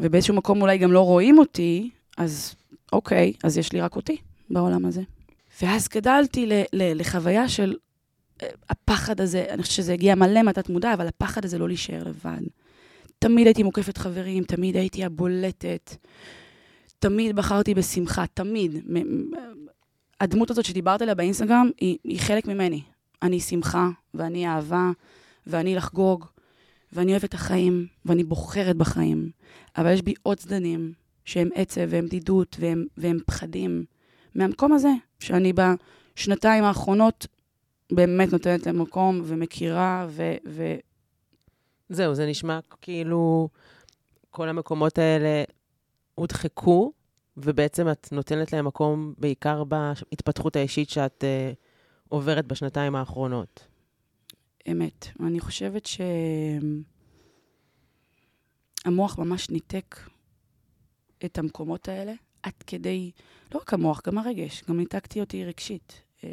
[0.00, 2.54] ובאיזשהו מקום אולי גם לא רואים אותי, אז
[2.92, 4.16] אוקיי, אז יש לי רק אותי
[4.50, 5.02] בעולם הזה.
[5.62, 7.76] ואז גדלתי ל, ל, לחוויה של
[8.68, 12.42] הפחד הזה, אני חושבת שזה הגיע מלא מהתת מודע, אבל הפחד הזה לא להישאר לבד.
[13.18, 15.96] תמיד הייתי מוקפת חברים, תמיד הייתי הבולטת,
[16.98, 18.72] תמיד בחרתי בשמחה, תמיד.
[20.20, 22.82] הדמות הזאת שדיברת עליה באינסטגרם היא, היא חלק ממני.
[23.22, 24.90] אני שמחה, ואני אהבה,
[25.46, 26.24] ואני לחגוג,
[26.92, 29.30] ואני אוהבת את החיים, ואני בוחרת בחיים.
[29.76, 30.92] אבל יש בי עוד צדדים
[31.24, 33.84] שהם עצב, והם בדידות, והם, והם פחדים.
[34.34, 37.26] מהמקום הזה, שאני בשנתיים האחרונות
[37.92, 40.34] באמת נותנת להם מקום ומכירה, ו...
[40.48, 40.74] ו...
[41.88, 43.48] זהו, זה נשמע כאילו
[44.30, 45.44] כל המקומות האלה
[46.14, 46.92] הודחקו,
[47.36, 51.56] ובעצם את נותנת להם מקום בעיקר בהתפתחות האישית שאת uh,
[52.08, 53.66] עוברת בשנתיים האחרונות.
[54.70, 55.06] אמת.
[55.20, 55.88] אני חושבת
[58.84, 59.96] שהמוח ממש ניתק
[61.24, 63.10] את המקומות האלה, עד כדי,
[63.54, 66.02] לא רק המוח, גם הרגש, גם ניתקתי אותי רגשית.
[66.24, 66.30] אה,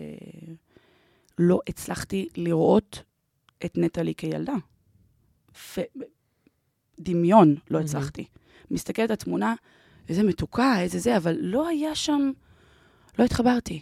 [1.38, 3.04] לא הצלחתי לראות
[3.66, 4.54] את נטלי כילדה.
[7.00, 8.22] דמיון לא הצלחתי.
[8.22, 8.68] Mm-hmm.
[8.72, 9.56] מסתכלת על התמונה,
[10.10, 12.32] איזה מתוקה, איזה זה, אבל לא היה שם,
[13.20, 13.82] לא התחברתי.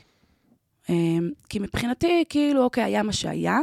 [0.89, 3.59] אמ, כי מבחינתי, כאילו, אוקיי, היה מה שהיה.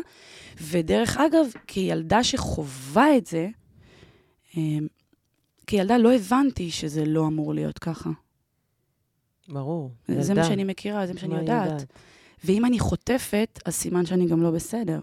[0.63, 3.49] ודרך אגב, כילדה שחווה את זה,
[4.57, 4.87] אמ,
[5.67, 8.11] כילדה לא הבנתי שזה לא אמור להיות ככה.
[9.49, 9.91] ברור.
[10.09, 10.23] ילדה.
[10.23, 11.71] זה מה שאני מכירה, זה מה שאני יודעת.
[11.71, 11.93] יודעת.
[12.45, 15.01] ואם אני חוטפת, אז סימן שאני גם לא בסדר.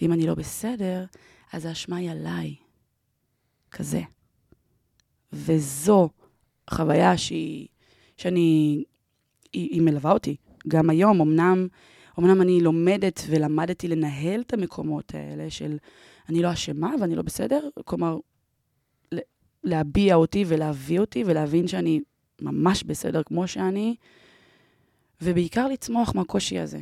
[0.00, 1.04] ואם אני לא בסדר,
[1.52, 2.54] אז האשמה היא עליי.
[3.70, 4.00] כזה.
[5.32, 6.08] וזו
[6.70, 7.68] חוויה שהיא,
[8.16, 8.84] שאני,
[9.52, 10.36] היא, היא מלווה אותי.
[10.68, 11.68] גם היום, אמנם,
[12.18, 15.76] אמנם אני לומדת ולמדתי לנהל את המקומות האלה של
[16.28, 18.18] אני לא אשמה ואני לא בסדר, כלומר,
[19.64, 22.00] להביע אותי ולהביא אותי ולהבין שאני
[22.40, 23.96] ממש בסדר כמו שאני,
[25.22, 26.80] ובעיקר לצמוח מהקושי הזה.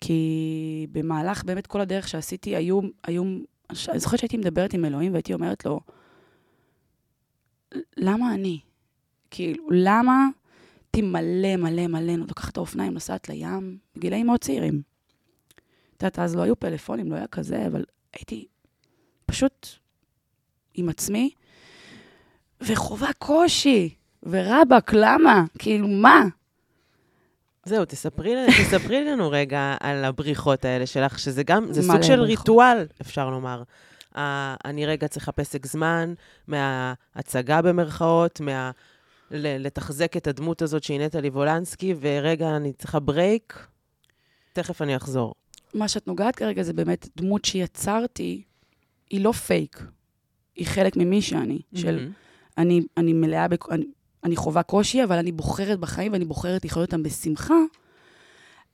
[0.00, 3.22] כי במהלך באמת כל הדרך שעשיתי, היו, היו,
[3.88, 5.80] אני זוכרת שהייתי מדברת עם אלוהים והייתי אומרת לו,
[7.96, 8.60] למה אני?
[9.30, 10.26] כאילו, למה
[10.84, 14.82] הייתי מלא, מלא, מלא, לוקחת את האופניים, נוסעת לים, בגילאים מאוד צעירים.
[15.96, 18.46] את יודעת, אז לא היו פלאפונים, לא היה כזה, אבל הייתי
[19.26, 19.66] פשוט
[20.74, 21.30] עם עצמי,
[22.60, 25.44] וחובה קושי, ורבאק, למה?
[25.58, 26.24] כאילו, מה?
[27.66, 32.38] זהו, תספרי, תספרי לנו רגע על הבריחות האלה שלך, שזה גם, זה סוג של בריחות.
[32.38, 33.62] ריטואל, אפשר לומר.
[34.14, 34.18] אה,
[34.64, 36.14] אני רגע צריך פסק זמן
[36.48, 38.70] מההצגה במרכאות, מה...
[39.30, 43.66] לתחזק את הדמות הזאת שהיא נטעלי וולנסקי, ורגע, אני צריכה break,
[44.52, 45.34] תכף אני אחזור.
[45.74, 48.42] מה שאת נוגעת כרגע זה באמת דמות שיצרתי,
[49.10, 49.82] היא לא פייק,
[50.56, 51.78] היא חלק ממי שאני, mm-hmm.
[51.78, 52.08] של
[52.58, 53.70] אני, אני מלאה, בק...
[53.70, 53.86] אני,
[54.24, 57.54] אני חווה קושי, אבל אני בוחרת בחיים ואני בוחרת לחיות אותם בשמחה.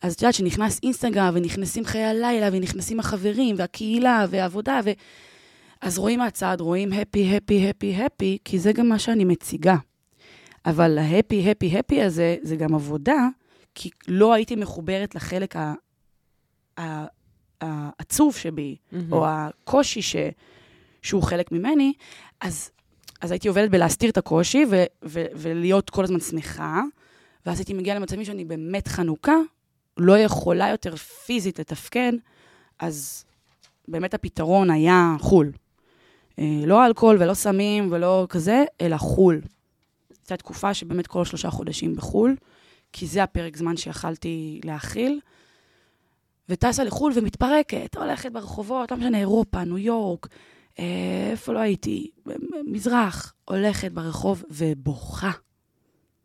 [0.00, 4.90] אז את יודעת שנכנס אינסטגרם, ונכנסים חיי הלילה, ונכנסים החברים, והקהילה, והעבודה, ו...
[5.81, 9.76] אז רואים מהצד, רואים הפי, הפי, הפי, הפי, כי זה גם מה שאני מציגה.
[10.66, 13.28] אבל ההפי, הפי, הפי הזה, זה גם עבודה,
[13.74, 15.74] כי לא הייתי מחוברת לחלק ה...
[16.81, 17.05] ה...
[17.61, 18.96] העצוב שבי, mm-hmm.
[19.12, 20.16] או הקושי ש...
[21.02, 21.92] שהוא חלק ממני,
[22.40, 22.70] אז
[23.22, 26.82] אז הייתי עובדת בלהסתיר את הקושי ו- ו- ולהיות כל הזמן שמחה,
[27.46, 29.37] ואז הייתי מגיעה למצבים שאני באמת חנוכה,
[29.96, 32.12] לא יכולה יותר פיזית לתפקד,
[32.78, 33.24] אז
[33.88, 35.52] באמת הפתרון היה חו"ל.
[36.38, 39.40] אה, לא אלכוהול ולא סמים ולא כזה, אלא חו"ל.
[40.28, 42.37] זו תקופה שבאמת כל שלושה חודשים בחו"ל,
[42.92, 45.20] כי זה הפרק זמן שיכלתי להכיל.
[46.48, 50.28] וטסה לחו"ל ומתפרקת, הולכת ברחובות, לא משנה, אירופה, ניו יורק,
[50.78, 52.11] איפה לא הייתי?
[52.66, 55.30] מזרח, הולכת ברחוב ובוכה.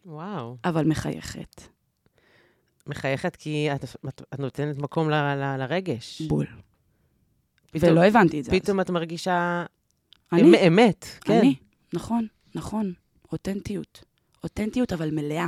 [0.05, 0.57] וואו.
[0.63, 1.61] אבל מחייכת.
[2.87, 6.21] מחייכת כי את, את, את נותנת מקום ל, ל, לרגש.
[6.21, 6.47] בול.
[7.71, 8.85] פתאום, ולא הבנתי את זה פתאום אז.
[8.85, 9.65] את מרגישה
[10.33, 11.39] אני, אמת, כן.
[11.39, 11.55] אני,
[11.93, 12.93] נכון, נכון.
[13.31, 14.03] אותנטיות.
[14.43, 15.47] אותנטיות, אבל מלאה.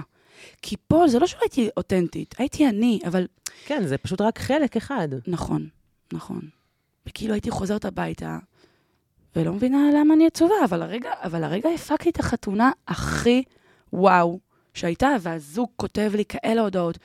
[0.62, 3.28] כי פה זה לא שלא הייתי אותנטית, הייתי אני, אבל...
[3.66, 5.08] כן, זה פשוט רק חלק אחד.
[5.28, 5.70] נכון,
[6.14, 6.42] נכון.
[7.06, 8.38] וכאילו הייתי חוזרת הביתה,
[9.36, 13.44] ולא מבינה למה אני עצובה, אבל הרגע, אבל הרגע הפקתי את החתונה הכי
[13.94, 14.40] וואו
[14.74, 16.98] שהייתה, והזוג כותב לי כאלה הודעות.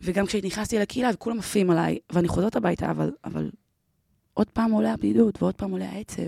[0.00, 3.50] וגם כשנכנסתי לקהילה וכולם עפים עליי, ואני חוזרת הביתה, אבל, אבל
[4.34, 6.22] עוד פעם עולה הבדידות ועוד פעם עולה העצב.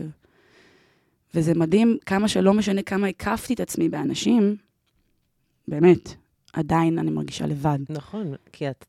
[1.35, 4.57] וזה מדהים כמה שלא משנה כמה הקפתי את עצמי באנשים,
[5.68, 6.14] באמת,
[6.53, 7.79] עדיין אני מרגישה לבד.
[7.88, 8.85] נכון, כי את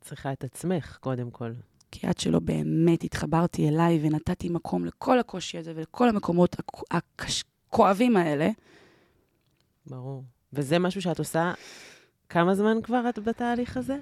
[0.00, 1.52] צריכה את עצמך, קודם כל.
[1.90, 6.56] כי עד שלא באמת התחברתי אליי ונתתי מקום לכל הקושי הזה ולכל המקומות
[6.90, 8.50] הכואבים האלה.
[9.86, 10.24] ברור.
[10.52, 11.52] וזה משהו שאת עושה,
[12.28, 13.96] כמה זמן כבר את בתהליך הזה?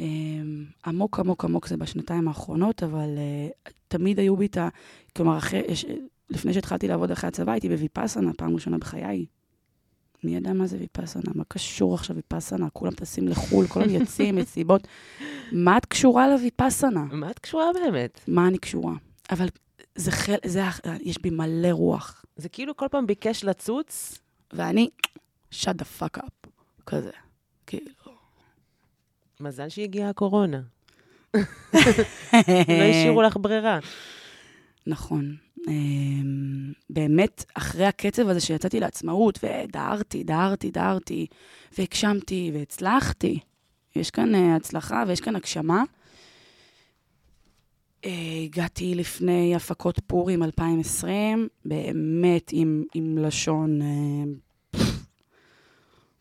[0.00, 4.68] אמ, עמוק עמוק עמוק זה בשנתיים האחרונות, אבל uh, תמיד היו בי את ה...
[5.16, 5.86] כלומר, אחרי, יש,
[6.30, 9.26] לפני שהתחלתי לעבוד אחרי הצבא, הייתי בוויפאסנה, פעם ראשונה בחיי.
[10.24, 11.32] מי ידע מה זה ויפאסנה?
[11.34, 12.70] מה קשור עכשיו ויפאסנה?
[12.70, 14.88] כולם טסים לחו"ל, כולם יוצאים, מסיבות.
[15.52, 17.04] מה את קשורה לויפאסנה?
[17.04, 18.20] מה את קשורה באמת?
[18.28, 18.94] מה אני קשורה?
[19.30, 19.46] אבל
[19.94, 20.34] זה חל...
[20.44, 20.62] זה...
[21.00, 22.24] יש בי מלא רוח.
[22.36, 24.18] זה כאילו כל פעם ביקש לצוץ.
[24.52, 24.90] ואני,
[25.52, 26.48] shut the fuck up,
[26.86, 27.10] כזה.
[27.66, 27.90] כאילו...
[29.40, 30.60] מזל שהגיעה הקורונה.
[31.34, 33.78] לא השאירו לך ברירה.
[34.86, 35.36] נכון.
[35.68, 41.26] אמ, באמת, אחרי הקצב הזה שיצאתי לעצמאות, ודהרתי, דהרתי, דהרתי,
[41.78, 43.38] והגשמתי, והצלחתי,
[43.96, 45.82] יש כאן אה, הצלחה ויש כאן הגשמה.
[48.04, 48.10] אה,
[48.44, 54.78] הגעתי לפני הפקות פורים 2020, באמת עם, עם לשון, אה,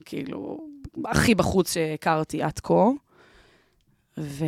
[0.05, 0.67] כאילו,
[1.05, 2.89] הכי בחוץ שהכרתי עד כה.
[4.17, 4.45] ו...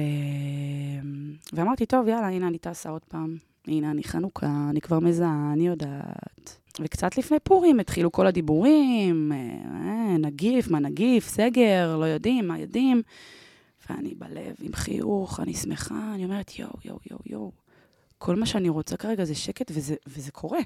[1.54, 3.38] ואמרתי, טוב, יאללה, הנה אני טסה עוד פעם.
[3.68, 6.60] הנה, אני חנוכה, אני כבר מזהה, אני יודעת.
[6.80, 13.02] וקצת לפני פורים התחילו כל הדיבורים, אה, נגיף, מה נגיף, סגר, לא יודעים, מה יודעים.
[13.90, 17.52] ואני בלב עם חיוך, אני שמחה, אני אומרת, יואו, יואו, יואו, יואו.
[18.18, 20.60] כל מה שאני רוצה כרגע זה שקט, וזה, וזה קורה.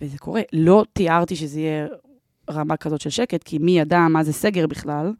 [0.00, 0.42] וזה קורה.
[0.52, 1.86] לא תיארתי שזה יהיה
[2.50, 5.12] רמה כזאת של שקט, כי מי ידע מה זה סגר בכלל.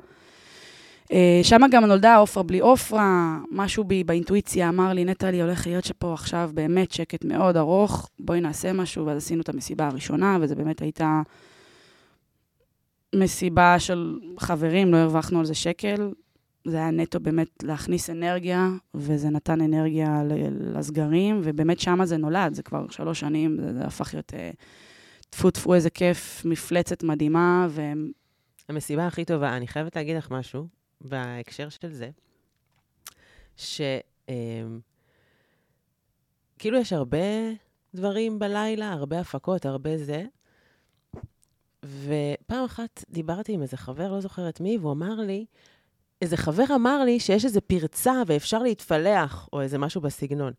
[1.13, 5.85] אה, שם גם נולדה עופרה בלי עופרה, משהו בי באינטואיציה אמר לי, נטלי, הולך להיות
[5.85, 10.57] שפה עכשיו באמת שקט מאוד ארוך, בואי נעשה משהו, ואז עשינו את המסיבה הראשונה, וזו
[10.57, 11.23] באמת הייתה
[13.15, 16.13] מסיבה של חברים, לא הרווחנו על זה שקל.
[16.65, 20.23] זה היה נטו באמת להכניס אנרגיה, וזה נתן אנרגיה
[20.75, 24.51] לסגרים, ובאמת שמה זה נולד, זה כבר שלוש שנים, זה, זה הפך להיות אה,
[25.31, 27.83] טפו טפו איזה כיף, מפלצת מדהימה, ו...
[28.69, 30.78] המסיבה הכי טובה, אני חייבת להגיד לך משהו.
[31.01, 32.11] בהקשר של זה,
[33.57, 33.97] שכאילו
[36.77, 37.19] אמ, יש הרבה
[37.95, 40.25] דברים בלילה, הרבה הפקות, הרבה זה,
[41.85, 45.47] ופעם אחת דיברתי עם איזה חבר, לא זוכרת מי, והוא אמר לי,
[46.23, 50.53] איזה חבר אמר לי שיש איזה פרצה ואפשר להתפלח, או איזה משהו בסגנון.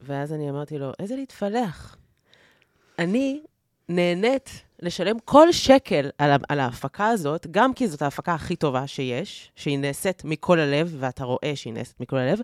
[0.00, 1.96] ואז אני אמרתי לו, איזה להתפלח?
[2.98, 3.42] אני
[3.88, 9.52] נהנית לשלם כל שקל על, על ההפקה הזאת, גם כי זאת ההפקה הכי טובה שיש,
[9.56, 12.40] שהיא נעשית מכל הלב, ואתה רואה שהיא נעשית מכל הלב,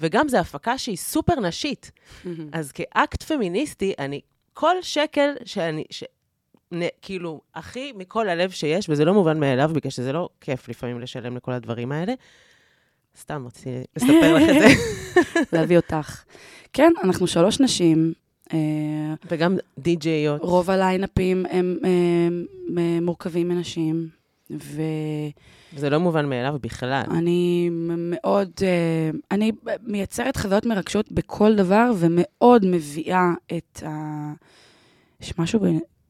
[0.00, 1.90] וגם זו הפקה שהיא סופר נשית.
[2.52, 4.20] אז כאקט פמיניסטי, אני,
[4.54, 6.04] כל שקל שאני, ש,
[6.74, 11.00] נ, כאילו, הכי מכל הלב שיש, וזה לא מובן מאליו, בגלל שזה לא כיף לפעמים
[11.00, 12.14] לשלם לכל הדברים האלה.
[13.20, 14.68] סתם רציתי לספר לך את זה.
[15.56, 16.24] להביא אותך.
[16.72, 18.12] כן, אנחנו שלוש נשים,
[19.30, 20.40] וגם די-ג'יות.
[20.42, 22.46] רוב הליינאפים הם, הם,
[22.78, 24.08] הם מורכבים מנשים,
[24.50, 24.82] ו...
[25.76, 27.04] זה לא מובן מאליו בכלל.
[27.10, 34.32] אני מאוד, אה, אני מייצרת חוויות מרגשות בכל דבר, ומאוד מביאה את ה...
[35.20, 35.60] יש משהו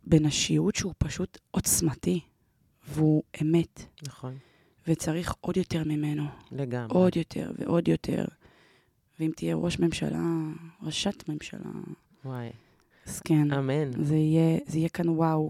[0.04, 2.20] בנשיות שהוא פשוט עוצמתי,
[2.88, 3.82] והוא אמת.
[4.06, 4.34] נכון.
[4.88, 6.24] וצריך עוד יותר ממנו.
[6.52, 6.98] לגמרי.
[6.98, 8.24] עוד יותר ועוד יותר.
[9.20, 10.22] ואם תהיה ראש ממשלה,
[10.82, 11.70] ראשת ממשלה,
[12.28, 12.48] וואי.
[13.06, 13.52] אז כן.
[13.52, 14.04] אמן.
[14.04, 15.48] זה יהיה, זה יהיה כאן וואו.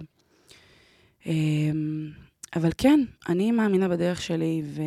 [1.27, 2.11] אמ,
[2.57, 4.83] אבל כן, אני מאמינה בדרך שלי, ו...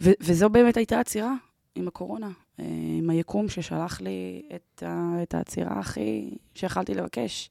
[0.00, 0.10] ו...
[0.20, 1.34] וזו באמת הייתה עצירה
[1.74, 2.64] עם הקורונה, אה,
[2.98, 5.22] עם היקום ששלח לי את, ה...
[5.22, 7.50] את העצירה הכי שיכלתי לבקש.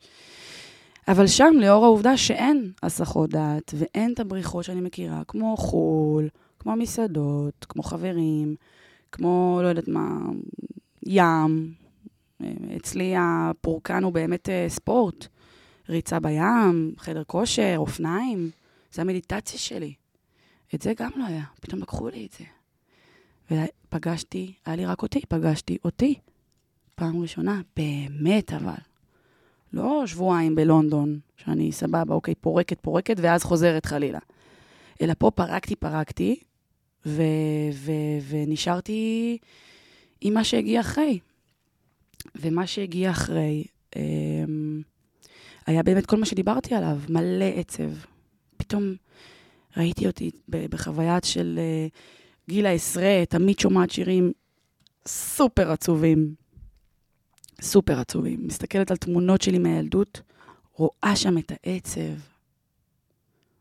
[1.08, 6.75] אבל שם, לאור העובדה שאין הסחות דעת ואין את הבריחות שאני מכירה, כמו חו"ל, כמו
[6.75, 8.56] מסעדות, כמו חברים,
[9.12, 10.17] כמו, לא יודעת מה,
[11.06, 11.73] ים,
[12.77, 15.27] אצלי הפורקן הוא באמת אה, ספורט.
[15.89, 18.49] ריצה בים, חדר כושר, אופניים.
[18.91, 19.93] זה המדיטציה שלי.
[20.75, 22.45] את זה גם לא היה, פתאום לקחו לי את זה.
[23.88, 26.15] ופגשתי, היה לי רק אותי, פגשתי אותי.
[26.95, 28.73] פעם ראשונה, באמת אבל.
[29.73, 34.19] לא שבועיים בלונדון, שאני סבבה, אוקיי, פורקת, פורקת, ואז חוזרת חלילה.
[35.01, 36.39] אלא פה פרקתי, פרקתי,
[37.06, 37.21] ו-
[37.73, 39.38] ו- ונשארתי
[40.21, 41.19] עם מה שהגיע אחרי.
[42.36, 43.63] ומה שהגיע אחרי,
[43.95, 44.81] אמ,
[45.65, 47.91] היה באמת כל מה שדיברתי עליו, מלא עצב.
[48.57, 48.95] פתאום
[49.77, 51.88] ראיתי אותי בחוויה של אה,
[52.49, 54.31] גיל העשרה, תמיד שומעת שירים
[55.07, 56.36] סופר עצובים.
[57.62, 58.47] סופר עצובים.
[58.47, 60.21] מסתכלת על תמונות שלי מהילדות,
[60.73, 62.19] רואה שם את העצב.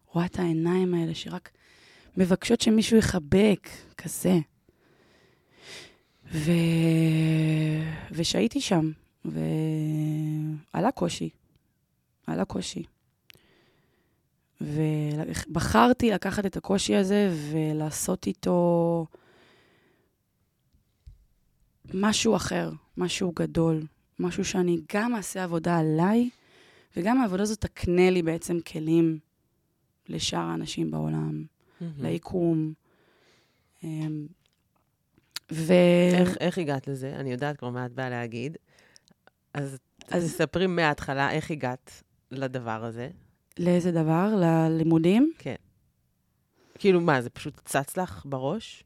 [0.07, 1.51] רואה את העיניים האלה שרק
[2.17, 4.39] מבקשות שמישהו יחבק, כזה.
[6.31, 6.51] ו...
[8.13, 8.91] ושהייתי שם,
[9.25, 11.31] ועלה קושי.
[12.27, 12.83] עלה קושי.
[14.61, 19.07] ובחרתי לקחת את הקושי הזה ולעשות איתו
[21.95, 23.87] משהו אחר, משהו גדול,
[24.19, 26.31] משהו שאני גם אעשה עבודה עליי,
[26.97, 29.19] וגם העבודה הזאת תקנה לי בעצם כלים
[30.09, 31.45] לשאר האנשים בעולם,
[31.81, 32.03] Mm-hmm.
[32.03, 32.73] ליקום.
[35.53, 35.73] ו...
[36.13, 37.13] איך, איך הגעת לזה?
[37.17, 38.57] אני יודעת כבר מה את באה להגיד.
[39.55, 39.79] אז,
[40.11, 43.09] אז תספרי מההתחלה איך הגעת לדבר הזה.
[43.59, 44.35] לאיזה דבר?
[44.37, 45.33] ללימודים?
[46.79, 48.85] כאילו, מה, זה פשוט צץ לך בראש?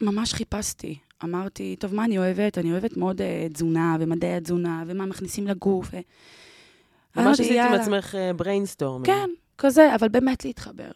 [0.00, 0.98] ממש חיפשתי.
[1.24, 2.58] אמרתי, טוב, מה אני אוהבת?
[2.58, 5.88] אני אוהבת מאוד uh, תזונה ומדעי התזונה, ומה מכניסים לגוף.
[5.92, 5.96] ו...
[7.16, 7.72] ממש עשית עם.
[7.72, 9.04] עצמך brainstorm.
[9.04, 10.90] כן, כזה, אבל באמת להתחבר.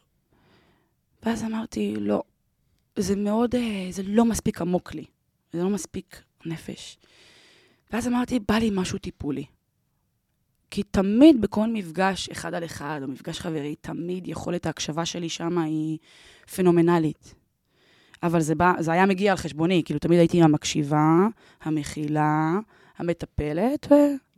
[1.22, 2.22] ואז אמרתי, לא,
[3.02, 5.04] זה מאוד, אה, זה לא מספיק עמוק לי,
[5.52, 6.98] זה לא מספיק נפש.
[7.92, 9.44] ואז אמרתי, בא לי משהו טיפולי.
[10.70, 15.58] כי תמיד בכל מפגש אחד על אחד, או מפגש חברי, תמיד יכולת ההקשבה שלי שם
[15.58, 15.98] היא
[16.54, 17.34] פנומנלית.
[18.22, 21.26] אבל זה, בא, זה היה מגיע על חשבוני, כאילו תמיד הייתי המקשיבה,
[21.62, 22.52] המכילה,
[22.98, 23.92] המטפלת,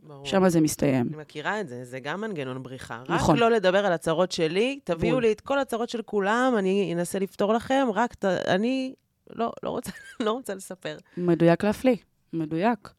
[0.07, 0.23] ברור.
[0.23, 1.07] ושם זה מסתיים.
[1.07, 3.01] אני מכירה את זה, זה גם מנגנון בריחה.
[3.09, 3.35] נכון.
[3.35, 5.23] רק לא לדבר על הצרות שלי, תביאו בול.
[5.23, 8.25] לי את כל הצרות של כולם, אני אנסה לפתור לכם, רק ת...
[8.25, 8.93] אני
[9.35, 9.91] לא, לא, רוצה,
[10.25, 10.97] לא רוצה לספר.
[11.17, 11.95] מדויק להפליא,
[12.33, 12.89] מדויק.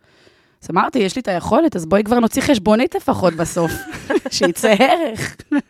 [0.62, 3.72] אז אמרתי, יש לי את היכולת, אז בואי כבר נוציא חשבונית לפחות בסוף,
[4.30, 5.36] שיצא ערך.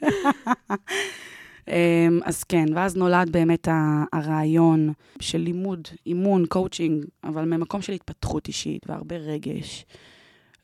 [1.68, 3.68] אמ, אז כן, ואז נולד באמת
[4.12, 9.85] הרעיון של לימוד, אימון, קואוצ'ינג, אבל ממקום של התפתחות אישית והרבה רגש.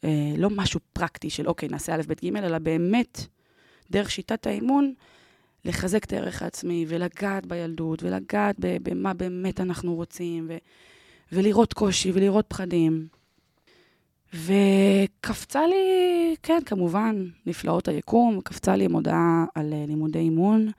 [0.04, 3.26] אה, לא משהו פרקטי של אוקיי, נעשה א', ב', ג', אלא באמת,
[3.90, 4.92] דרך שיטת האימון,
[5.64, 10.56] לחזק את הערך העצמי ולגעת בילדות ולגעת במה באמת אנחנו רוצים, ו-
[11.32, 13.06] ולראות קושי ולראות פחדים.
[14.34, 20.70] וקפצה לי, כן, כמובן, נפלאות היקום, קפצה לי מודעה על אה, לימודי אימון,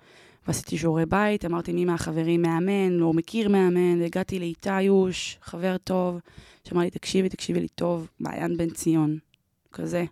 [0.48, 4.70] ועשיתי שיעורי בית, אמרתי מי מהחברים מאמן, או מכיר מאמן, והגעתי לאיתי
[5.42, 6.20] חבר טוב,
[6.68, 9.18] שאמר לי, תקשיבי, תקשיבי לי טוב, מעיין בן ציון,
[9.72, 10.06] כזה.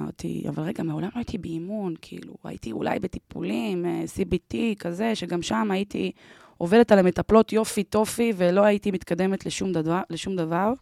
[0.00, 5.42] אמרתי, אבל רגע, מעולם לא הייתי באימון, כאילו, הייתי אולי בטיפולים, אה, CBT, כזה, שגם
[5.42, 6.12] שם הייתי
[6.58, 10.00] עובדת על המטפלות יופי טופי, ולא הייתי מתקדמת לשום דבר.
[10.10, 10.72] לשום דבר.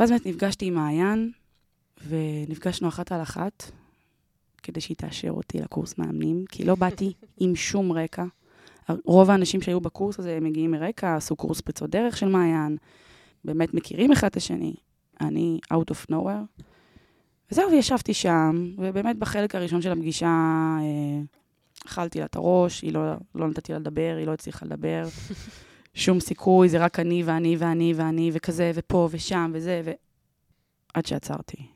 [0.00, 1.32] ואז באמת נפגשתי עם מעיין,
[2.08, 3.70] ונפגשנו אחת על אחת,
[4.62, 8.24] כדי שהיא תאשר אותי לקורס מאמנים, כי לא באתי עם שום רקע.
[9.04, 12.76] רוב האנשים שהיו בקורס הזה מגיעים מרקע, עשו קורס פריצות דרך של מעיין,
[13.44, 14.74] באמת מכירים אחד את השני.
[15.20, 16.62] אני out of nowhere.
[17.50, 20.26] וזהו, וישבתי שם, ובאמת בחלק הראשון של הפגישה
[20.80, 21.22] אה,
[21.86, 23.00] אכלתי לה את הראש, היא לא,
[23.34, 25.04] לא נתתי לה לדבר, היא לא הצליחה לדבר.
[25.94, 29.90] שום סיכוי, זה רק אני ואני ואני ואני, וכזה, ופה ושם וזה, ו...
[30.94, 31.66] עד שעצרתי.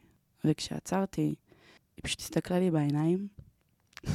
[0.44, 1.35] וכשעצרתי,
[1.96, 3.29] היא פשוט הסתכלה לי בעיניים,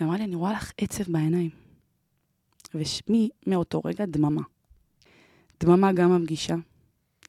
[0.00, 1.50] ואמרה לי, אני רואה לך עצב בעיניים.
[2.74, 4.42] ומאותו רגע, דממה.
[5.60, 6.54] דממה גם הפגישה,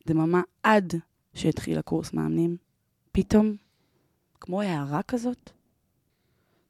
[0.08, 0.94] דממה עד
[1.34, 2.58] שהתחיל הקורס מאמנים.
[3.12, 3.56] פתאום,
[4.42, 5.50] כמו הערה כזאת,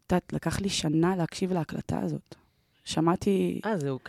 [0.10, 2.36] את יודעת, לקח לי שנה להקשיב להקלטה הזאת.
[2.84, 4.00] שמעתי, אה, זהו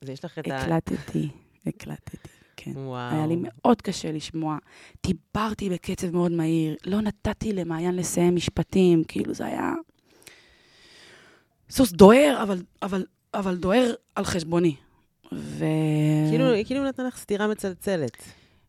[0.00, 0.56] זה יש לך את ה...
[0.56, 1.28] הקלטתי,
[1.66, 2.72] הקלטתי, כן.
[2.74, 3.14] וואו.
[3.14, 4.58] היה לי מאוד קשה לשמוע.
[5.06, 9.72] דיברתי בקצב מאוד מהיר, לא נתתי למעיין לסיים משפטים, כאילו זה היה...
[11.70, 14.76] סוס דוהר, אבל, אבל, אבל דוהר על חשבוני.
[15.32, 15.64] ו...
[16.30, 18.22] כאילו, היא כאילו נתנה לך סטירה מצלצלת.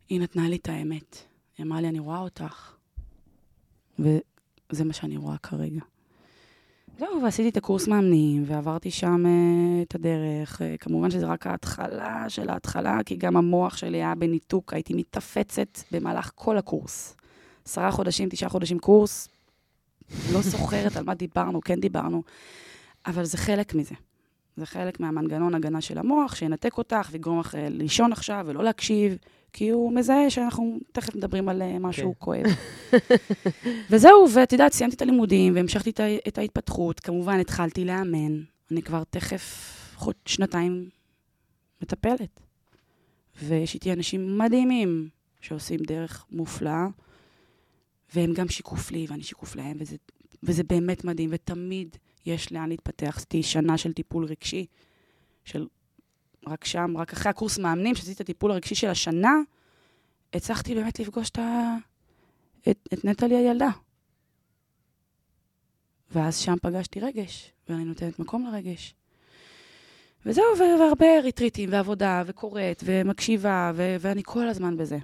[0.09, 1.17] היא נתנה לי את האמת.
[1.57, 2.75] היא אמרה לי, אני רואה אותך.
[3.99, 5.81] וזה מה שאני רואה כרגע.
[6.99, 10.61] זהו, ועשיתי את הקורס מאמנים, ועברתי שם uh, את הדרך.
[10.61, 15.79] Uh, כמובן שזה רק ההתחלה של ההתחלה, כי גם המוח שלי היה בניתוק, הייתי מתאפצת
[15.91, 17.15] במהלך כל הקורס.
[17.65, 19.29] עשרה חודשים, תשעה חודשים קורס,
[20.33, 22.23] לא זוכרת על מה דיברנו, כן דיברנו,
[23.05, 23.95] אבל זה חלק מזה.
[24.59, 29.17] זה חלק מהמנגנון הגנה של המוח, שינתק אותך ויגרום לך אה, לישון עכשיו ולא להקשיב,
[29.53, 32.19] כי הוא מזהה שאנחנו תכף מדברים על אה, משהו כן.
[32.19, 32.45] כואב.
[33.89, 35.91] וזהו, ואת יודעת, סיימתי את הלימודים והמשכתי
[36.27, 36.99] את ההתפתחות.
[36.99, 38.41] כמובן, התחלתי לאמן.
[38.71, 40.89] אני כבר תכף חוד, שנתיים
[41.81, 42.39] מטפלת.
[43.43, 45.09] ויש איתי אנשים מדהימים
[45.41, 46.87] שעושים דרך מופלאה,
[48.15, 49.95] והם גם שיקוף לי ואני שיקוף להם, וזה,
[50.43, 53.13] וזה באמת מדהים, ותמיד יש לאן להתפתח.
[53.17, 54.65] עשיתי שנה של טיפול רגשי,
[55.45, 55.67] של
[56.47, 59.33] רק שם, רק אחרי הקורס מאמנים, שעשיתי את הטיפול הרגשי של השנה,
[60.33, 61.75] הצלחתי באמת לפגוש את, ה...
[62.69, 63.69] את, את נטלי הילדה.
[66.11, 68.95] ואז שם פגשתי רגש, ואני נותנת מקום לרגש.
[70.25, 74.97] וזהו, והרבה ריטריטים, ועבודה, וקוראת, ומקשיבה, ו- ואני כל הזמן בזה.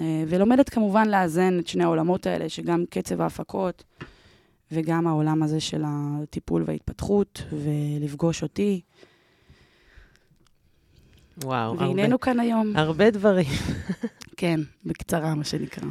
[0.00, 3.84] אה, ולומדת כמובן לאזן את שני העולמות האלה, שגם קצב ההפקות
[4.72, 8.80] וגם העולם הזה של הטיפול וההתפתחות, ולפגוש אותי.
[11.42, 12.76] וואו, והננו הרבה, כאן היום.
[12.76, 13.46] הרבה דברים.
[14.36, 15.88] כן, בקצרה, מה שנקרא.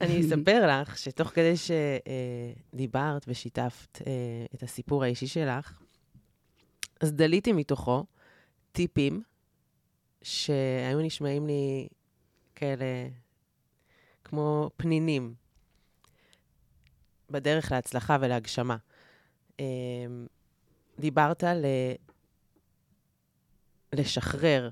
[0.00, 4.12] אני אספר לך שתוך כדי שדיברת ושיתפת אה,
[4.54, 5.78] את הסיפור האישי שלך,
[7.00, 8.04] אז דליתי מתוכו
[8.72, 9.22] טיפים
[10.22, 11.88] שהיו נשמעים לי
[12.54, 13.08] כאלה
[14.24, 15.34] כמו פנינים
[17.32, 18.76] בדרך להצלחה ולהגשמה.
[19.60, 19.64] אה,
[20.98, 21.94] דיברת על אה,
[23.92, 24.70] לשחרר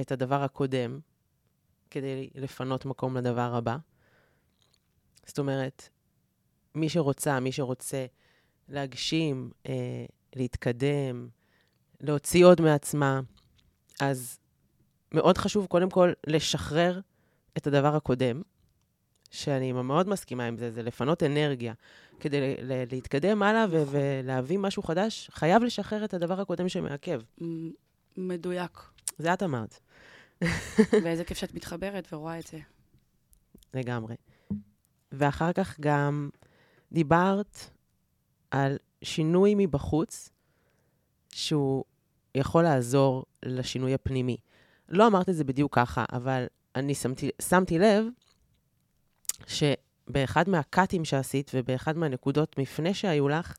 [0.00, 1.00] את הדבר הקודם
[1.90, 3.76] כדי לפנות מקום לדבר הבא.
[5.26, 5.88] זאת אומרת,
[6.74, 8.06] מי שרוצה, מי שרוצה
[8.68, 10.04] להגשים, אה,
[10.36, 11.28] להתקדם,
[12.00, 13.20] להוציא עוד מעצמה,
[14.00, 14.38] אז
[15.12, 17.00] מאוד חשוב קודם כל לשחרר
[17.56, 18.42] את הדבר הקודם,
[19.34, 21.74] שאני מאוד מסכימה עם זה, זה לפנות אנרגיה.
[22.20, 22.56] כדי
[22.90, 27.20] להתקדם הלאה ו- ולהביא משהו חדש, חייב לשחרר את הדבר הקודם שמעכב.
[28.16, 28.80] מדויק.
[29.18, 29.78] זה את אמרת,
[31.04, 32.58] ואיזה כיף שאת מתחברת ורואה את זה.
[33.74, 34.14] לגמרי.
[35.12, 36.30] ואחר כך גם
[36.92, 37.58] דיברת
[38.50, 40.28] על שינוי מבחוץ,
[41.32, 41.84] שהוא
[42.34, 44.36] יכול לעזור לשינוי הפנימי.
[44.88, 48.04] לא אמרת את זה בדיוק ככה, אבל אני שמתי, שמתי לב
[49.46, 53.56] שבאחד מהקאטים שעשית ובאחד מהנקודות מפנה שהיו לך,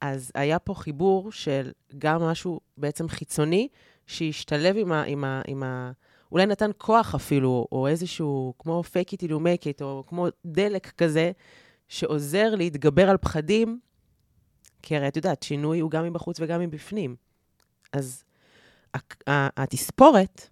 [0.00, 3.68] אז היה פה חיבור של גם משהו בעצם חיצוני,
[4.06, 5.02] שהשתלב עם ה...
[5.02, 5.92] עם ה, עם ה
[6.32, 10.90] אולי נתן כוח אפילו, או איזשהו, כמו fake it you make it, או כמו דלק
[10.90, 11.32] כזה,
[11.88, 13.80] שעוזר להתגבר על פחדים,
[14.82, 17.16] כי הרי את יודעת, שינוי הוא גם מבחוץ וגם מבפנים.
[17.92, 18.24] אז
[19.26, 20.48] התספורת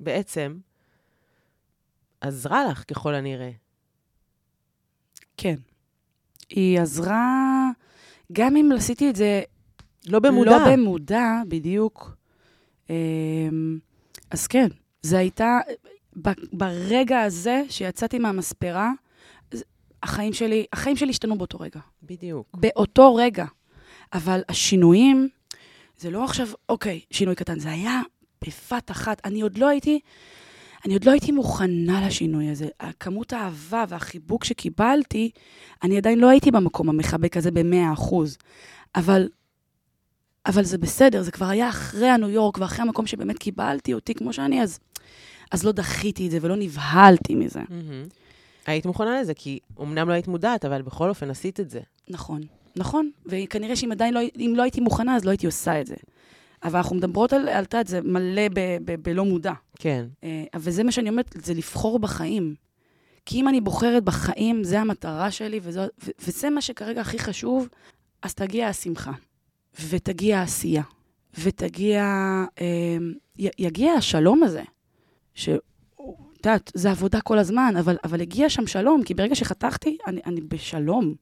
[0.00, 0.58] בעצם
[2.20, 3.50] עזרה לך ככל הנראה.
[5.40, 5.54] כן.
[6.50, 7.70] היא עזרה,
[8.32, 9.42] גם אם עשיתי את זה
[10.06, 10.50] לא במודע.
[10.50, 12.16] לא במודע, בדיוק.
[12.90, 13.78] אמ,
[14.30, 14.68] אז כן,
[15.02, 15.58] זה הייתה,
[16.52, 18.92] ברגע הזה שיצאתי מהמספרה,
[20.02, 21.80] החיים שלי, החיים שלי השתנו באותו רגע.
[22.02, 22.46] בדיוק.
[22.54, 23.44] באותו רגע.
[24.12, 25.28] אבל השינויים,
[25.98, 28.00] זה לא עכשיו, אוקיי, שינוי קטן, זה היה
[28.44, 29.20] בבת אחת.
[29.24, 30.00] אני עוד לא הייתי,
[30.84, 32.68] אני עוד לא הייתי מוכנה לשינוי הזה.
[33.00, 35.30] כמות האהבה והחיבוק שקיבלתי,
[35.82, 38.38] אני עדיין לא הייתי במקום המחבק הזה במאה אחוז.
[38.94, 39.28] אבל,
[40.46, 44.32] אבל זה בסדר, זה כבר היה אחרי הניו יורק ואחרי המקום שבאמת קיבלתי אותי כמו
[44.32, 44.78] שאני, אז,
[45.50, 47.60] אז לא דחיתי את זה ולא נבהלתי מזה.
[47.68, 48.04] מהמם.
[48.66, 51.80] היית מוכנה לזה, כי אמנם לא היית מודעת, אבל בכל אופן עשית את זה.
[52.08, 52.40] נכון,
[52.76, 55.94] נכון, וכנראה שאם עדיין לא, לא הייתי מוכנה, אז לא הייתי עושה את זה.
[56.62, 59.52] אבל אנחנו מדברות על, על תת, זה מלא ב, ב, בלא מודע.
[59.78, 60.06] כן.
[60.24, 62.54] אה, וזה מה שאני אומרת, זה לבחור בחיים.
[63.26, 67.68] כי אם אני בוחרת בחיים, זה המטרה שלי, וזו, ו, וזה מה שכרגע הכי חשוב,
[68.22, 69.12] אז תגיע השמחה,
[69.88, 70.82] ותגיע העשייה,
[71.38, 72.04] ותגיע,
[72.60, 72.96] אה,
[73.38, 74.62] י, יגיע השלום הזה,
[75.34, 75.48] ש...
[76.40, 80.20] את יודעת, זה עבודה כל הזמן, אבל, אבל הגיע שם שלום, כי ברגע שחתכתי, אני,
[80.26, 81.14] אני בשלום.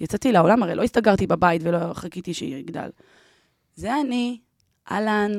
[0.00, 2.90] יצאתי לעולם, הרי לא הסתגרתי בבית ולא חיכיתי שיגדל.
[3.74, 4.38] זה אני,
[4.90, 5.30] אהלן.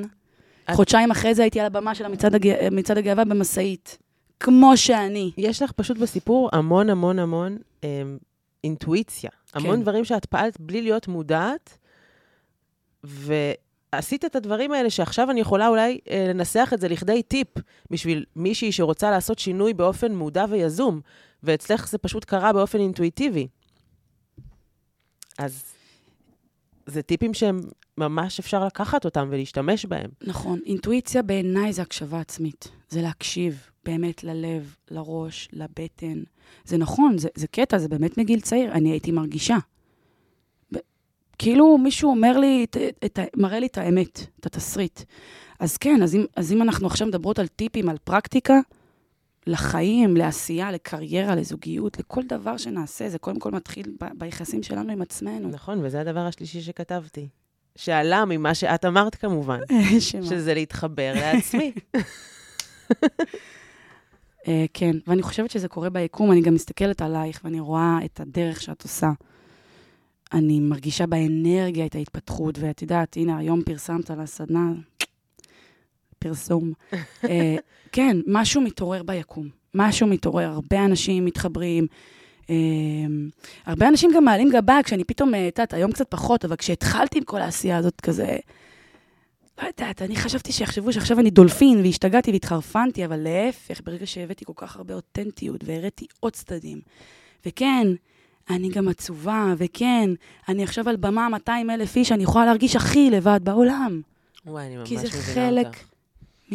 [0.69, 2.53] את- חודשיים אחרי זה הייתי על הבמה של המצעד הגא...
[2.95, 3.97] הגאווה במשאית.
[4.39, 5.31] כמו שאני.
[5.37, 8.03] יש לך פשוט בסיפור המון המון המון אה,
[8.63, 9.29] אינטואיציה.
[9.53, 9.81] המון כן.
[9.81, 11.77] דברים שאת פעלת בלי להיות מודעת,
[13.03, 17.47] ועשית את הדברים האלה שעכשיו אני יכולה אולי אה, לנסח את זה לכדי טיפ
[17.91, 21.01] בשביל מישהי שרוצה לעשות שינוי באופן מודע ויזום,
[21.43, 23.47] ואצלך זה פשוט קרה באופן אינטואיטיבי.
[25.37, 25.63] אז
[26.85, 27.59] זה טיפים שהם
[27.97, 30.09] ממש אפשר לקחת אותם ולהשתמש בהם.
[30.21, 32.67] נכון, אינטואיציה בעיניי זה הקשבה עצמית.
[32.89, 36.23] זה להקשיב באמת ללב, לראש, לבטן.
[36.65, 38.71] זה נכון, זה, זה קטע, זה באמת מגיל צעיר.
[38.71, 39.57] אני הייתי מרגישה.
[40.73, 40.77] ב-
[41.37, 45.01] כאילו מישהו אומר לי, את, את, ה- מראה לי את האמת, את התסריט.
[45.59, 48.59] אז כן, אז אם, אז אם אנחנו עכשיו מדברות על טיפים, על פרקטיקה,
[49.47, 55.01] לחיים, לעשייה, לקריירה, לזוגיות, לכל דבר שנעשה, זה קודם כל מתחיל ב- ביחסים שלנו עם
[55.01, 55.49] עצמנו.
[55.49, 57.27] נכון, וזה הדבר השלישי שכתבתי.
[57.75, 59.59] שעלה ממה שאת אמרת כמובן,
[59.99, 60.23] שמה?
[60.25, 61.71] שזה להתחבר לעצמי.
[64.47, 68.61] אה, כן, ואני חושבת שזה קורה ביקום, אני גם מסתכלת עלייך ואני רואה את הדרך
[68.61, 69.11] שאת עושה.
[70.33, 74.71] אני מרגישה באנרגיה את ההתפתחות, ואת יודעת, הנה, היום פרסמת על הסדנה,
[76.27, 76.73] פרסום.
[77.29, 77.55] אה,
[77.91, 79.49] כן, משהו מתעורר ביקום.
[79.73, 81.87] משהו מתעורר, הרבה אנשים מתחברים.
[82.49, 82.55] אה,
[83.65, 87.17] הרבה אנשים גם מעלים גבה כשאני פתאום, אה, את יודעת, היום קצת פחות, אבל כשהתחלתי
[87.17, 88.37] עם כל העשייה הזאת, כזה,
[89.61, 94.53] לא יודעת, אני חשבתי שיחשבו שעכשיו אני דולפין, והשתגעתי והתחרפנתי, אבל להפך, ברגע שהבאתי כל
[94.55, 96.81] כך הרבה אותנטיות והראיתי עוד צדדים.
[97.45, 97.87] וכן,
[98.49, 100.09] אני גם עצובה, וכן,
[100.49, 104.01] אני עכשיו על במה 200 אלף איש, אני יכולה להרגיש הכי לבד בעולם.
[104.45, 105.94] וואי, אני ממש כי זה מבינה חלק אותך.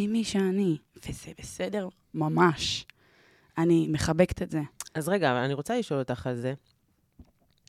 [0.07, 0.77] ממי שאני,
[1.07, 2.85] וזה בסדר ממש.
[3.57, 4.61] אני מחבקת את זה.
[4.93, 6.53] אז רגע, אני רוצה לשאול אותך על זה.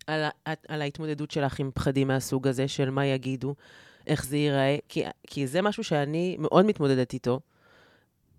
[0.07, 0.24] על,
[0.68, 3.55] על ההתמודדות שלך עם פחדים מהסוג הזה, של מה יגידו,
[4.07, 7.41] איך זה ייראה, כי, כי זה משהו שאני מאוד מתמודדת איתו.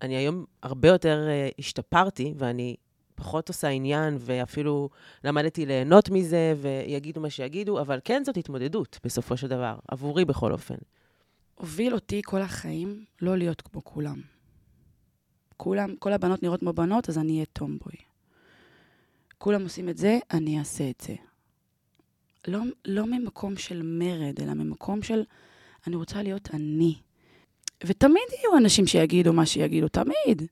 [0.02, 2.76] אני היום הרבה יותר uh, השתפרתי, ואני
[3.14, 4.88] פחות עושה עניין, ואפילו
[5.24, 10.52] למדתי ליהנות מזה, ויגידו מה שיגידו, אבל כן זאת התמודדות, בסופו של דבר, עבורי בכל
[10.52, 10.74] אופן.
[11.54, 14.20] הוביל אותי כל החיים לא להיות כמו כולם.
[15.56, 17.96] כולם, כל הבנות נראות כמו בנות, אז אני אהיה טומבוי.
[19.38, 21.14] כולם עושים את זה, אני אעשה את זה.
[22.48, 25.24] לא, לא ממקום של מרד, אלא ממקום של
[25.86, 26.94] אני רוצה להיות אני.
[27.84, 30.42] ותמיד יהיו אנשים שיגידו מה שיגידו, תמיד.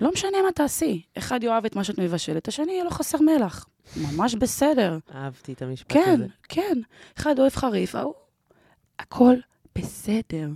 [0.00, 1.02] לא משנה מה תעשי.
[1.18, 3.66] אחד יאהב את מה שאת מבשלת, השני יהיה לו חסר מלח.
[3.96, 4.98] ממש בסדר.
[5.14, 6.26] אהבתי את המשפט כן, הזה.
[6.48, 6.78] כן.
[7.18, 8.14] אחד אוהב חריף, ההוא...
[8.98, 9.34] הכל
[9.82, 10.48] בסדר.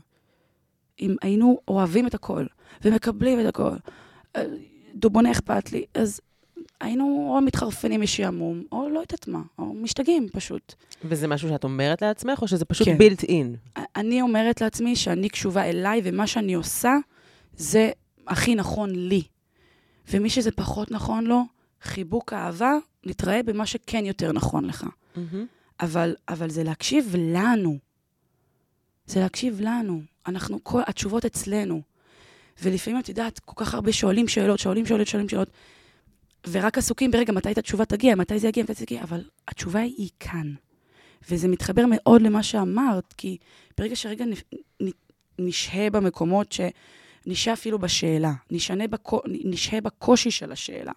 [1.01, 2.47] אם היינו אוהבים את הכל,
[2.85, 3.71] ומקבלים את הכל,
[4.37, 4.45] אה,
[4.95, 6.21] דובונה אכפת לי, אז
[6.81, 10.75] היינו או מתחרפנים משעמום, או לא יודעת מה, או משתגעים פשוט.
[11.05, 12.99] וזה משהו שאת אומרת לעצמך, או שזה פשוט כן.
[12.99, 13.57] בילט אין?
[13.97, 16.93] אני אומרת לעצמי שאני קשובה אליי, ומה שאני עושה,
[17.57, 17.91] זה
[18.27, 19.23] הכי נכון לי.
[20.11, 21.43] ומי שזה פחות נכון לו,
[21.83, 22.73] חיבוק אהבה,
[23.07, 24.87] נתראה במה שכן יותר נכון לך.
[25.81, 27.79] אבל, אבל זה להקשיב לנו.
[29.13, 30.03] זה להקשיב לנו.
[30.27, 31.83] אנחנו, כל, התשובות אצלנו.
[32.63, 35.51] ולפעמים, את יודעת, כל כך הרבה שואלים שאלות, שואלים שאלות, שואלים שאלות,
[36.51, 39.81] ורק עסוקים ברגע מתי את התשובה תגיע, מתי זה יגיע, מתי זה יגיע, אבל התשובה
[39.81, 40.55] היא כאן.
[41.31, 43.37] וזה מתחבר מאוד למה שאמרת, כי
[43.79, 44.25] ברגע שרגע
[45.39, 46.61] נשהה במקומות ש...
[47.27, 50.93] נשהה אפילו בשאלה, נשנה בקו, נשהה בקושי של השאלה.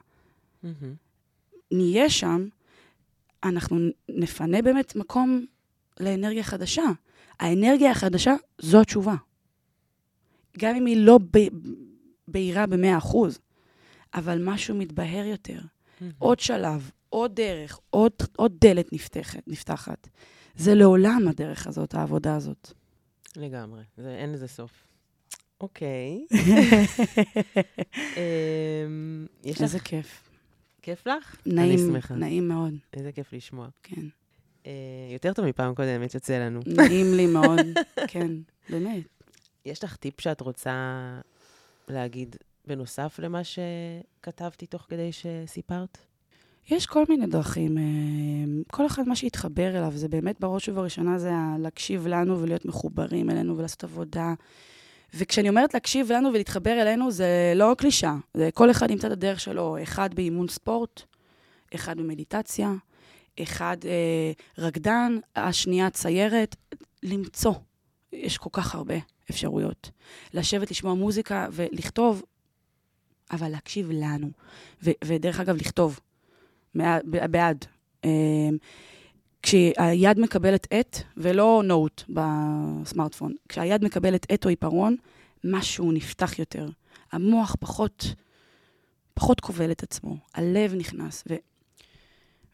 [1.72, 2.48] נהיה שם,
[3.44, 3.78] אנחנו
[4.10, 5.46] נפנה באמת מקום
[6.00, 6.84] לאנרגיה חדשה.
[7.40, 9.16] האנרגיה החדשה זו התשובה.
[10.58, 11.48] גם אם היא לא ב-
[12.28, 13.40] בהירה במאה אחוז,
[14.14, 15.60] אבל משהו מתבהר יותר.
[16.20, 20.08] עוד שלב, עוד דרך, עוד, עוד דלת נפתחת, נפתחת.
[20.56, 22.72] זה לעולם הדרך הזאת, העבודה הזאת.
[23.36, 24.72] לגמרי, זה, אין לזה סוף.
[25.62, 26.26] אוקיי.
[28.18, 30.30] אמ, יש לך, איזה כיף.
[30.82, 31.36] כיף לך?
[31.46, 32.16] נעים, אני שמחה.
[32.16, 33.68] נעים מאוד, איזה כיף לשמוע.
[33.84, 34.02] כן.
[34.66, 34.72] אה,
[35.14, 36.60] יותר טוב מפעם קודמת יוצא לנו.
[36.68, 37.60] נעים לי מאוד,
[38.12, 38.32] כן,
[38.70, 39.04] באמת.
[39.66, 40.74] יש לך טיפ שאת רוצה
[41.88, 42.36] להגיד
[42.68, 45.98] בנוסף למה שכתבתי תוך כדי שסיפרת?
[46.70, 47.78] יש כל מיני דרכים.
[47.78, 47.84] אה,
[48.72, 53.58] כל אחד מה שהתחבר אליו, זה באמת בראש ובראשונה זה להקשיב לנו ולהיות מחוברים אלינו
[53.58, 54.34] ולעשות עבודה.
[55.14, 58.16] וכשאני אומרת להקשיב לנו ולהתחבר אלינו, זה לא קלישה.
[58.34, 61.02] זה כל אחד ימצא את הדרך שלו, אחד באימון ספורט,
[61.76, 62.74] אחד במדיטציה,
[63.44, 66.56] אחד אה, רקדן, השנייה ציירת,
[67.04, 67.54] למצוא.
[68.14, 68.96] יש כל כך הרבה
[69.30, 69.92] אפשרויות.
[70.34, 72.24] לשבת, לשמוע מוזיקה ולכתוב,
[73.32, 74.30] אבל להקשיב לנו.
[74.84, 76.00] ו- ודרך אגב, לכתוב.
[76.76, 77.66] ב- בעד.
[78.06, 78.10] אה,
[79.42, 84.96] כשהיד מקבלת עט, ולא נוט בסמארטפון, כשהיד מקבלת עט או עיפרון,
[85.44, 86.70] משהו נפתח יותר.
[87.12, 88.06] המוח פחות,
[89.14, 91.24] פחות כובל את עצמו, הלב נכנס.
[91.30, 91.36] ו...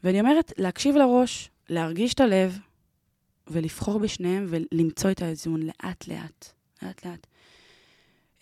[0.03, 2.59] ואני אומרת, להקשיב לראש, להרגיש את הלב,
[3.47, 7.27] ולבחור בשניהם ולמצוא את האיזון לאט-לאט, לאט-לאט.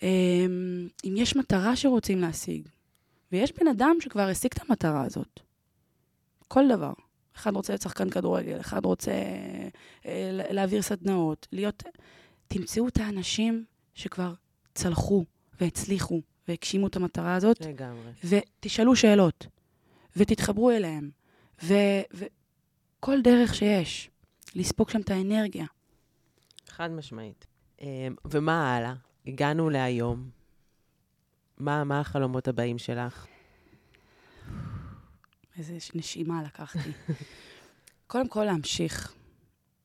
[0.02, 2.68] אמ, אם יש מטרה שרוצים להשיג,
[3.32, 5.40] ויש בן אדם שכבר השיג את המטרה הזאת,
[6.48, 6.92] כל דבר.
[7.36, 9.12] אחד רוצה להיות שחקן כדורגל, אחד רוצה
[10.06, 11.82] אה, להעביר סדנאות, להיות...
[12.52, 14.34] תמצאו את האנשים שכבר
[14.74, 15.24] צלחו
[15.60, 18.12] והצליחו והגשימו את המטרה הזאת, לגמרי.
[18.24, 19.46] ותשאלו שאלות,
[20.16, 21.10] ותתחברו אליהם,
[21.62, 24.10] וכל דרך שיש,
[24.54, 25.66] לספוג שם את האנרגיה.
[26.68, 27.46] חד משמעית.
[27.80, 28.94] אמ, ומה הלאה?
[29.26, 30.30] הגענו להיום.
[31.58, 33.26] מה, מה החלומות הבאים שלך?
[35.58, 36.90] איזה נשימה לקחתי.
[38.06, 39.14] קודם כל, להמשיך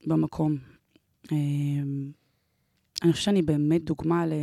[0.08, 0.58] במקום.
[1.32, 2.12] אמ,
[3.04, 4.34] אני חושבת שאני באמת דוגמה ל...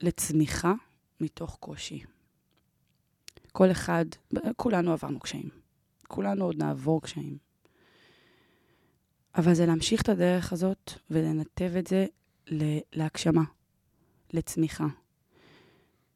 [0.00, 0.72] לצמיחה
[1.20, 2.02] מתוך קושי.
[3.52, 4.04] כל אחד,
[4.56, 5.57] כולנו עברנו קשיים.
[6.08, 7.36] כולנו עוד נעבור קשיים.
[9.34, 12.06] אבל זה להמשיך את הדרך הזאת ולנתב את זה
[12.92, 13.44] להגשמה,
[14.32, 14.86] לצמיחה.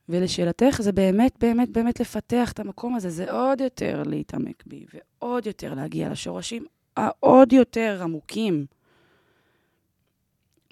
[0.08, 5.46] ולשאלתך, זה באמת, באמת, באמת לפתח את המקום הזה, זה עוד יותר להתעמק בי, ועוד
[5.46, 6.64] יותר להגיע לשורשים
[6.96, 8.66] העוד יותר עמוקים,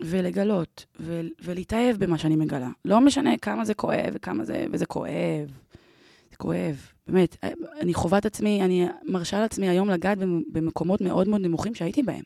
[0.01, 2.69] ולגלות, ו- ולהתאהב במה שאני מגלה.
[2.85, 5.59] לא משנה כמה זה כואב וכמה זה, וזה כואב.
[6.41, 6.93] כואב.
[7.07, 7.37] באמת,
[7.81, 10.19] אני חווה את עצמי, אני מרשה לעצמי היום לגעת
[10.53, 12.23] במקומות מאוד מאוד נמוכים שהייתי בהם.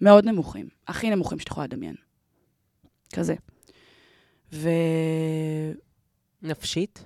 [0.00, 0.68] מאוד נמוכים.
[0.88, 1.94] הכי נמוכים שאת יכולה לדמיין.
[3.14, 3.34] כזה.
[4.52, 4.68] ו...
[6.42, 7.04] נפשית?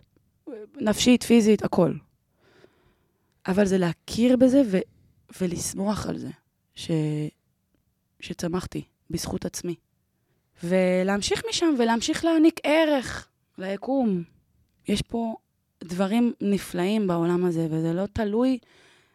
[0.76, 1.92] נפשית, פיזית, הכל.
[3.46, 4.78] אבל זה להכיר בזה ו...
[5.40, 6.30] ולשמוח על זה,
[6.74, 6.90] ש...
[8.20, 9.74] שצמחתי בזכות עצמי.
[10.64, 13.28] ולהמשיך משם ולהמשיך להעניק ערך
[13.58, 14.22] ליקום.
[14.88, 15.36] יש פה
[15.84, 18.58] דברים נפלאים בעולם הזה, וזה לא תלוי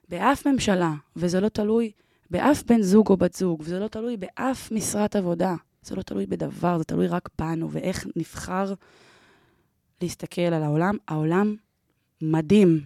[0.10, 1.92] באף ממשלה, וזה לא תלוי
[2.30, 5.56] באף בן זוג או בת זוג, וזה לא תלוי באף משרת עבודה.
[5.82, 8.74] זה לא תלוי בדבר, זה תלוי רק בנו, ואיך נבחר
[10.02, 10.98] להסתכל על העולם.
[11.08, 11.56] העולם
[12.22, 12.84] מדהים.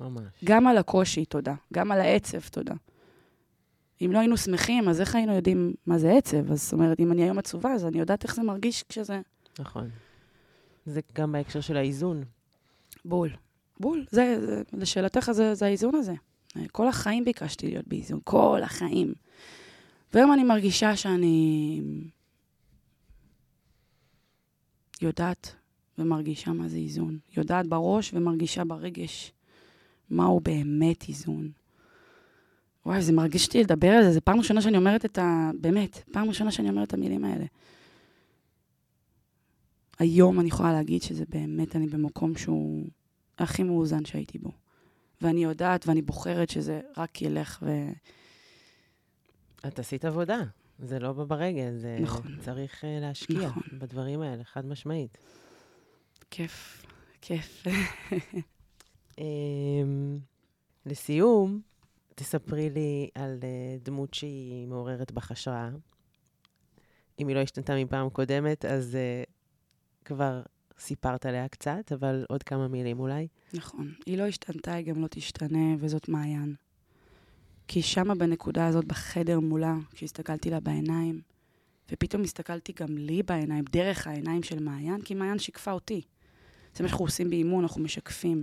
[0.00, 0.24] ממש.
[0.44, 1.54] גם על הקושי, תודה.
[1.72, 2.74] גם על העצב, תודה.
[4.04, 6.52] אם לא היינו שמחים, אז איך היינו יודעים מה זה עצב?
[6.52, 9.20] אז זאת אומרת, אם אני היום עצובה, אז אני יודעת איך זה מרגיש כשזה...
[9.58, 9.90] נכון.
[10.86, 12.24] זה גם בהקשר של האיזון.
[13.04, 13.30] בול.
[13.80, 14.04] בול.
[14.10, 16.14] זה, זה לשאלתך, זה, זה האיזון הזה.
[16.72, 19.14] כל החיים ביקשתי להיות באיזון, כל החיים.
[20.12, 21.80] והיום אני מרגישה שאני
[25.02, 25.54] יודעת
[25.98, 27.18] ומרגישה מה זה איזון.
[27.36, 29.32] יודעת בראש ומרגישה ברגש
[30.10, 31.50] מהו באמת איזון.
[32.86, 35.50] וואי, זה מרגיש אותי לדבר על זה, זו פעם ראשונה שאני אומרת את ה...
[35.60, 37.44] באמת, פעם ראשונה שאני אומרת את המילים האלה.
[40.00, 42.86] היום אני יכולה להגיד שזה באמת, אני במקום שהוא
[43.38, 44.50] הכי מאוזן שהייתי בו.
[45.22, 47.70] ואני יודעת ואני בוחרת שזה רק ילך ו...
[49.66, 50.38] את עשית עבודה,
[50.78, 52.38] זה לא בא ברגל, זה נכון.
[52.40, 53.62] צריך uh, להשקיע נכון.
[53.78, 55.18] בדברים האלה, חד משמעית.
[56.30, 56.86] כיף,
[57.20, 57.64] כיף.
[59.10, 59.20] um,
[60.86, 61.60] לסיום,
[62.14, 65.70] תספרי לי על uh, דמות שהיא מעוררת בך השראה.
[67.18, 69.30] אם היא לא השתנתה מפעם קודמת, אז uh,
[70.04, 70.42] כבר
[70.78, 73.28] סיפרת עליה קצת, אבל עוד כמה מילים אולי.
[73.54, 73.92] נכון.
[74.06, 76.54] היא לא השתנתה, היא גם לא תשתנה, וזאת מעיין.
[77.68, 81.20] כי שמה בנקודה הזאת, בחדר מולה, כשהסתכלתי לה בעיניים,
[81.92, 86.02] ופתאום הסתכלתי גם לי בעיניים, דרך העיניים של מעיין, כי מעיין שיקפה אותי.
[86.76, 88.42] זה מה שאנחנו עושים באימון, אנחנו משקפים.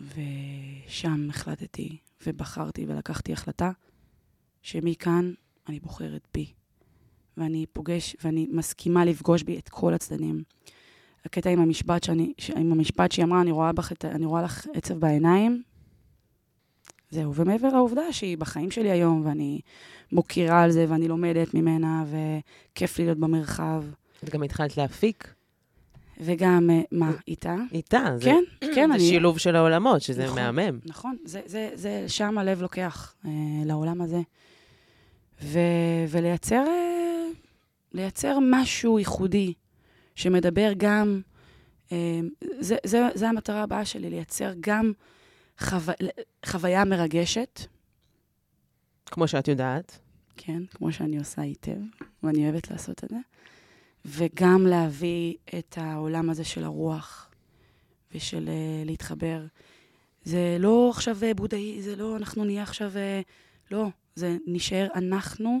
[0.00, 1.96] ושם החלטתי
[2.26, 3.70] ובחרתי ולקחתי החלטה
[4.62, 5.32] שמכאן
[5.68, 6.52] אני בוחרת בי.
[7.36, 10.42] ואני פוגש, ואני מסכימה לפגוש בי את כל הצדדים.
[11.24, 14.94] הקטע עם המשפט, שאני, עם המשפט שהיא אמרה, אני רואה, בך, אני רואה לך עצב
[14.94, 15.62] בעיניים,
[17.10, 17.34] זהו.
[17.34, 19.60] ומעבר לעובדה שהיא בחיים שלי היום, ואני
[20.12, 23.84] מוקירה על זה, ואני לומדת ממנה, וכיף לי להיות במרחב.
[24.24, 25.34] את גם התחלת להפיק.
[26.20, 27.56] וגם, אה, מה, איתה?
[27.72, 29.08] איתה, זה, כן, כן, זה אני...
[29.08, 30.38] שילוב של העולמות, שזה נכון.
[30.38, 30.78] מהמם.
[30.86, 33.30] נכון, זה, זה, זה שם הלב לוקח, אה,
[33.64, 34.20] לעולם הזה.
[35.42, 35.58] ו,
[36.08, 36.83] ולייצר אה,
[37.94, 39.52] לייצר משהו ייחודי,
[40.14, 41.20] שמדבר גם,
[41.92, 42.20] אה,
[42.60, 44.92] זה, זה, זה המטרה הבאה שלי, לייצר גם
[45.58, 45.76] חו...
[46.46, 47.60] חוויה מרגשת,
[49.06, 49.98] כמו שאת יודעת.
[50.36, 51.76] כן, כמו שאני עושה היטב,
[52.22, 53.16] ואני אוהבת לעשות את זה,
[54.04, 57.30] וגם להביא את העולם הזה של הרוח
[58.14, 59.46] ושל uh, להתחבר.
[60.24, 62.92] זה לא עכשיו uh, בודהי, זה לא אנחנו נהיה עכשיו,
[63.70, 65.60] לא, זה נשאר אנחנו,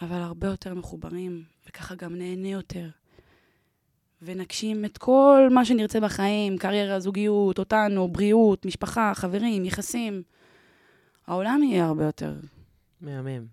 [0.00, 2.88] אבל הרבה יותר מחוברים, וככה גם נהנה יותר.
[4.22, 10.22] ונגשים את כל מה שנרצה בחיים, קריירה, זוגיות, אותנו, בריאות, משפחה, חברים, יחסים.
[11.26, 12.34] העולם יהיה הרבה יותר.
[13.00, 13.46] מהמם.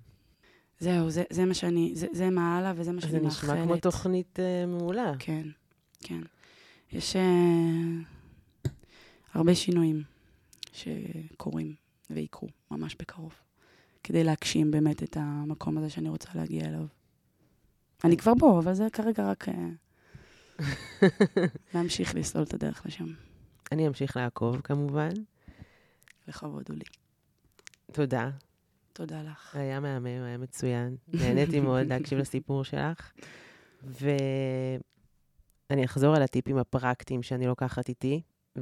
[0.79, 3.49] זהו, זה, זה מה שאני, זה, זה מה הלאה וזה מה שאני זה מאחלת.
[3.49, 5.13] נשמע כמו תוכנית uh, מעולה.
[5.19, 5.47] כן,
[6.01, 6.21] כן.
[6.91, 8.69] יש uh,
[9.33, 10.03] הרבה שינויים
[10.73, 11.73] שקורים
[12.09, 13.33] ויקרו ממש בקרוב,
[14.05, 16.85] כדי להגשים באמת את המקום הזה שאני רוצה להגיע אליו.
[18.03, 20.61] אני כבר בו, אבל זה כרגע רק uh,
[21.73, 23.05] להמשיך לסלול את הדרך לשם.
[23.71, 25.09] אני אמשיך לעקוב, כמובן.
[26.27, 26.83] לכבוד הוא לי.
[27.91, 28.29] תודה.
[28.93, 29.55] תודה לך.
[29.55, 30.95] היה מהמם, היה מצוין.
[31.07, 33.11] נהניתי מאוד להקשיב לסיפור שלך.
[33.83, 34.75] ואני
[35.85, 38.21] אחזור על הטיפים הפרקטיים שאני לוקחת איתי,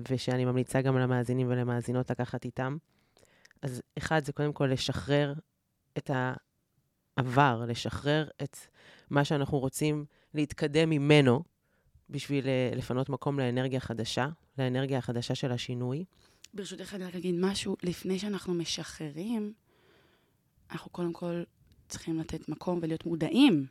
[0.09, 2.77] ושאני ממליצה גם למאזינים ולמאזינות לקחת איתם.
[3.63, 5.33] אז אחד, זה קודם כל לשחרר
[5.97, 6.11] את
[7.17, 8.57] העבר, לשחרר את
[9.09, 11.43] מה שאנחנו רוצים להתקדם ממנו,
[12.09, 16.05] בשביל אה, לפנות מקום לאנרגיה חדשה, לאנרגיה החדשה של השינוי.
[16.53, 17.75] ברשותך, אני רק אגיד משהו.
[17.83, 19.53] לפני שאנחנו משחררים,
[20.71, 21.43] אנחנו קודם כל
[21.87, 23.65] צריכים לתת מקום ולהיות מודעים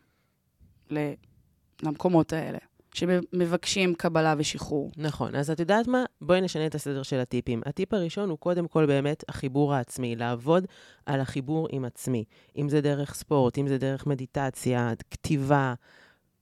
[1.83, 2.59] למקומות האלה,
[2.95, 4.93] שמבקשים קבלה ושחרור.
[4.97, 6.05] נכון, אז את יודעת מה?
[6.21, 7.63] בואי נשנה את הסדר של הטיפים.
[7.67, 10.67] הטיפ הראשון הוא קודם כל באמת החיבור העצמי, לעבוד
[11.07, 12.25] על החיבור עם עצמי.
[12.57, 15.75] אם זה דרך ספורט, אם זה דרך מדיטציה, כתיבה,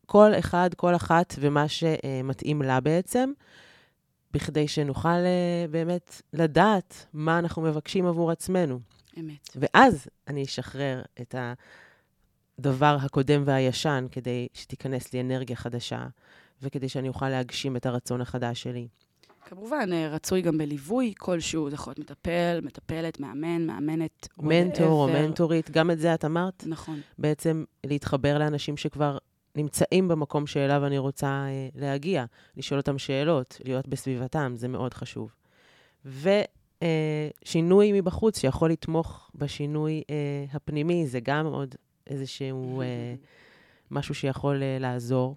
[0.06, 3.32] כל אחד, כל אחת ומה שמתאים לה בעצם.
[4.32, 8.80] בכדי שנוכל אה, באמת לדעת מה אנחנו מבקשים עבור עצמנו.
[9.18, 9.48] אמת.
[9.56, 11.34] ואז אני אשחרר את
[12.60, 16.06] הדבר הקודם והישן כדי שתיכנס לי אנרגיה חדשה,
[16.62, 18.88] וכדי שאני אוכל להגשים את הרצון החדש שלי.
[19.44, 24.28] כמובן, אה, רצוי גם בליווי כלשהו, זה יכול להיות מטפל, מטפלת, מאמן, מאמנת.
[24.38, 25.08] מנטור או.
[25.08, 26.64] מנטורית, גם את זה את אמרת?
[26.66, 27.00] נכון.
[27.18, 29.18] בעצם להתחבר לאנשים שכבר
[29.56, 32.24] נמצאים במקום שאליו אני רוצה אה, להגיע,
[32.56, 35.34] לשאול אותם שאלות, להיות בסביבתם, זה מאוד חשוב.
[36.04, 41.74] ושינוי מבחוץ שיכול לתמוך בשינוי אה, הפנימי, זה גם עוד
[42.10, 43.14] איזשהו אה,
[43.90, 45.36] משהו שיכול אה, לעזור.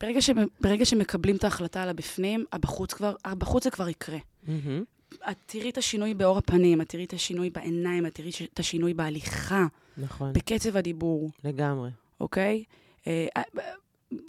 [0.00, 0.30] ברגע, ש...
[0.60, 4.18] ברגע שמקבלים את ההחלטה על הבפנים, הבחוץ, כבר, הבחוץ זה כבר יקרה.
[4.46, 4.84] מהמם.
[5.30, 8.94] את תראי את השינוי באור הפנים, את תראי את השינוי בעיניים, את תראי את השינוי
[8.94, 9.66] בהליכה,
[9.96, 11.90] נכון, בקצב הדיבור, לגמרי.
[12.20, 12.64] אוקיי?
[13.06, 13.42] אה, אה,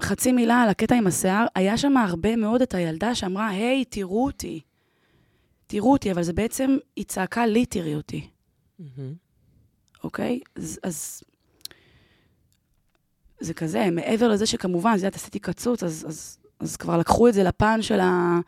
[0.02, 4.26] חצי מילה על הקטע עם השיער, היה שם הרבה מאוד את הילדה שאמרה, היי, תראו
[4.26, 4.62] אותי.
[5.68, 8.28] תראו אותי, אבל זה בעצם, היא צעקה לי, תראי אותי,
[8.80, 9.14] מהמם.
[10.04, 10.40] אוקיי?
[10.56, 11.24] אז, אז
[13.40, 17.34] זה כזה, מעבר לזה שכמובן, זה יודעת, עשיתי קצוץ, אז, אז, אז כבר לקחו את
[17.34, 18.40] זה לפן של, ה,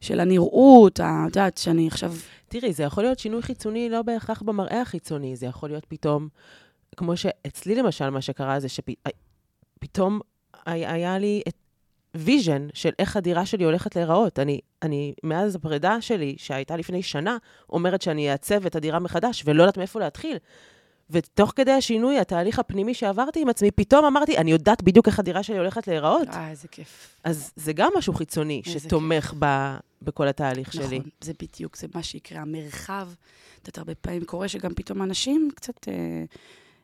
[0.00, 2.12] של הנראות, את יודעת, שאני עכשיו...
[2.48, 6.28] תראי, זה יכול להיות שינוי חיצוני לא בהכרח במראה החיצוני, זה יכול להיות פתאום,
[6.96, 10.20] כמו שאצלי למשל, מה שקרה זה שפתאום
[10.66, 11.65] היה לי את
[12.18, 14.38] vision של איך הדירה שלי הולכת להיראות.
[14.38, 17.36] אני, אני, מאז הפרידה שלי, שהייתה לפני שנה,
[17.70, 20.36] אומרת שאני אעצב את הדירה מחדש, ולא יודעת מאיפה להתחיל.
[21.10, 25.42] ותוך כדי השינוי, התהליך הפנימי שעברתי עם עצמי, פתאום אמרתי, אני יודעת בדיוק איך הדירה
[25.42, 26.28] שלי הולכת להיראות.
[26.28, 27.16] אה, איזה כיף.
[27.24, 29.46] אז זה גם משהו חיצוני שתומך ב,
[30.02, 30.98] בכל התהליך שלי.
[30.98, 32.40] נכון, זה בדיוק, זה מה שקרה.
[32.40, 33.08] המרחב,
[33.62, 36.24] את יודעת, הרבה פעמים קורה שגם פתאום אנשים קצת, אה,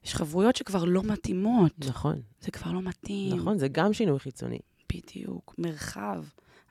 [0.04, 1.72] יש חברויות שכבר לא מתאימות.
[1.78, 3.36] נכון, זה כבר לא מתאים.
[3.36, 4.58] נכון, זה גם שינוי חיצוני.
[4.94, 6.24] בדיוק, מרחב.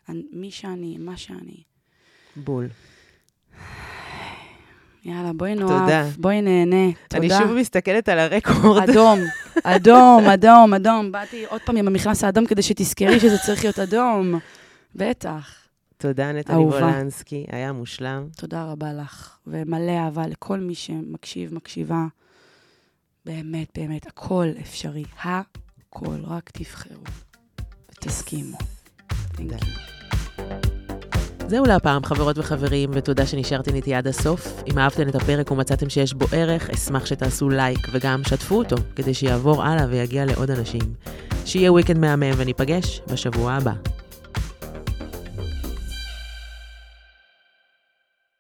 [0.09, 1.63] אני- מי שאני, מה שאני.
[2.35, 2.67] בול.
[5.05, 6.05] יאללה, בואי נאהב, תודה.
[6.17, 6.91] בואי נהנה.
[7.09, 7.17] תודה.
[7.37, 8.89] אני שוב מסתכלת על הרקורד.
[8.89, 9.19] אדום,
[9.63, 11.11] אדום, אדום, אדום.
[11.11, 14.39] באתי עוד פעם עם המכנס האדום כדי שתזכרי שזה צריך להיות אדום.
[14.95, 15.55] בטח.
[15.97, 16.77] תודה, אהובה.
[16.77, 18.27] וולנסקי, היה מושלם.
[18.37, 22.05] תודה רבה לך, ומלא אהבה לכל מי שמקשיב, מקשיבה.
[23.25, 25.03] באמת, באמת, הכל אפשרי.
[25.23, 27.03] הכל, רק תבחרו
[28.05, 28.45] you.
[31.47, 34.63] זהו להפעם, חברות וחברים, ותודה שנשארתם איתי עד הסוף.
[34.71, 39.13] אם אהבתם את הפרק ומצאתם שיש בו ערך, אשמח שתעשו לייק וגם שתפו אותו, כדי
[39.13, 40.93] שיעבור הלאה ויגיע לעוד אנשים.
[41.45, 43.73] שיהיה וויקנד מהמם וניפגש בשבוע הבא.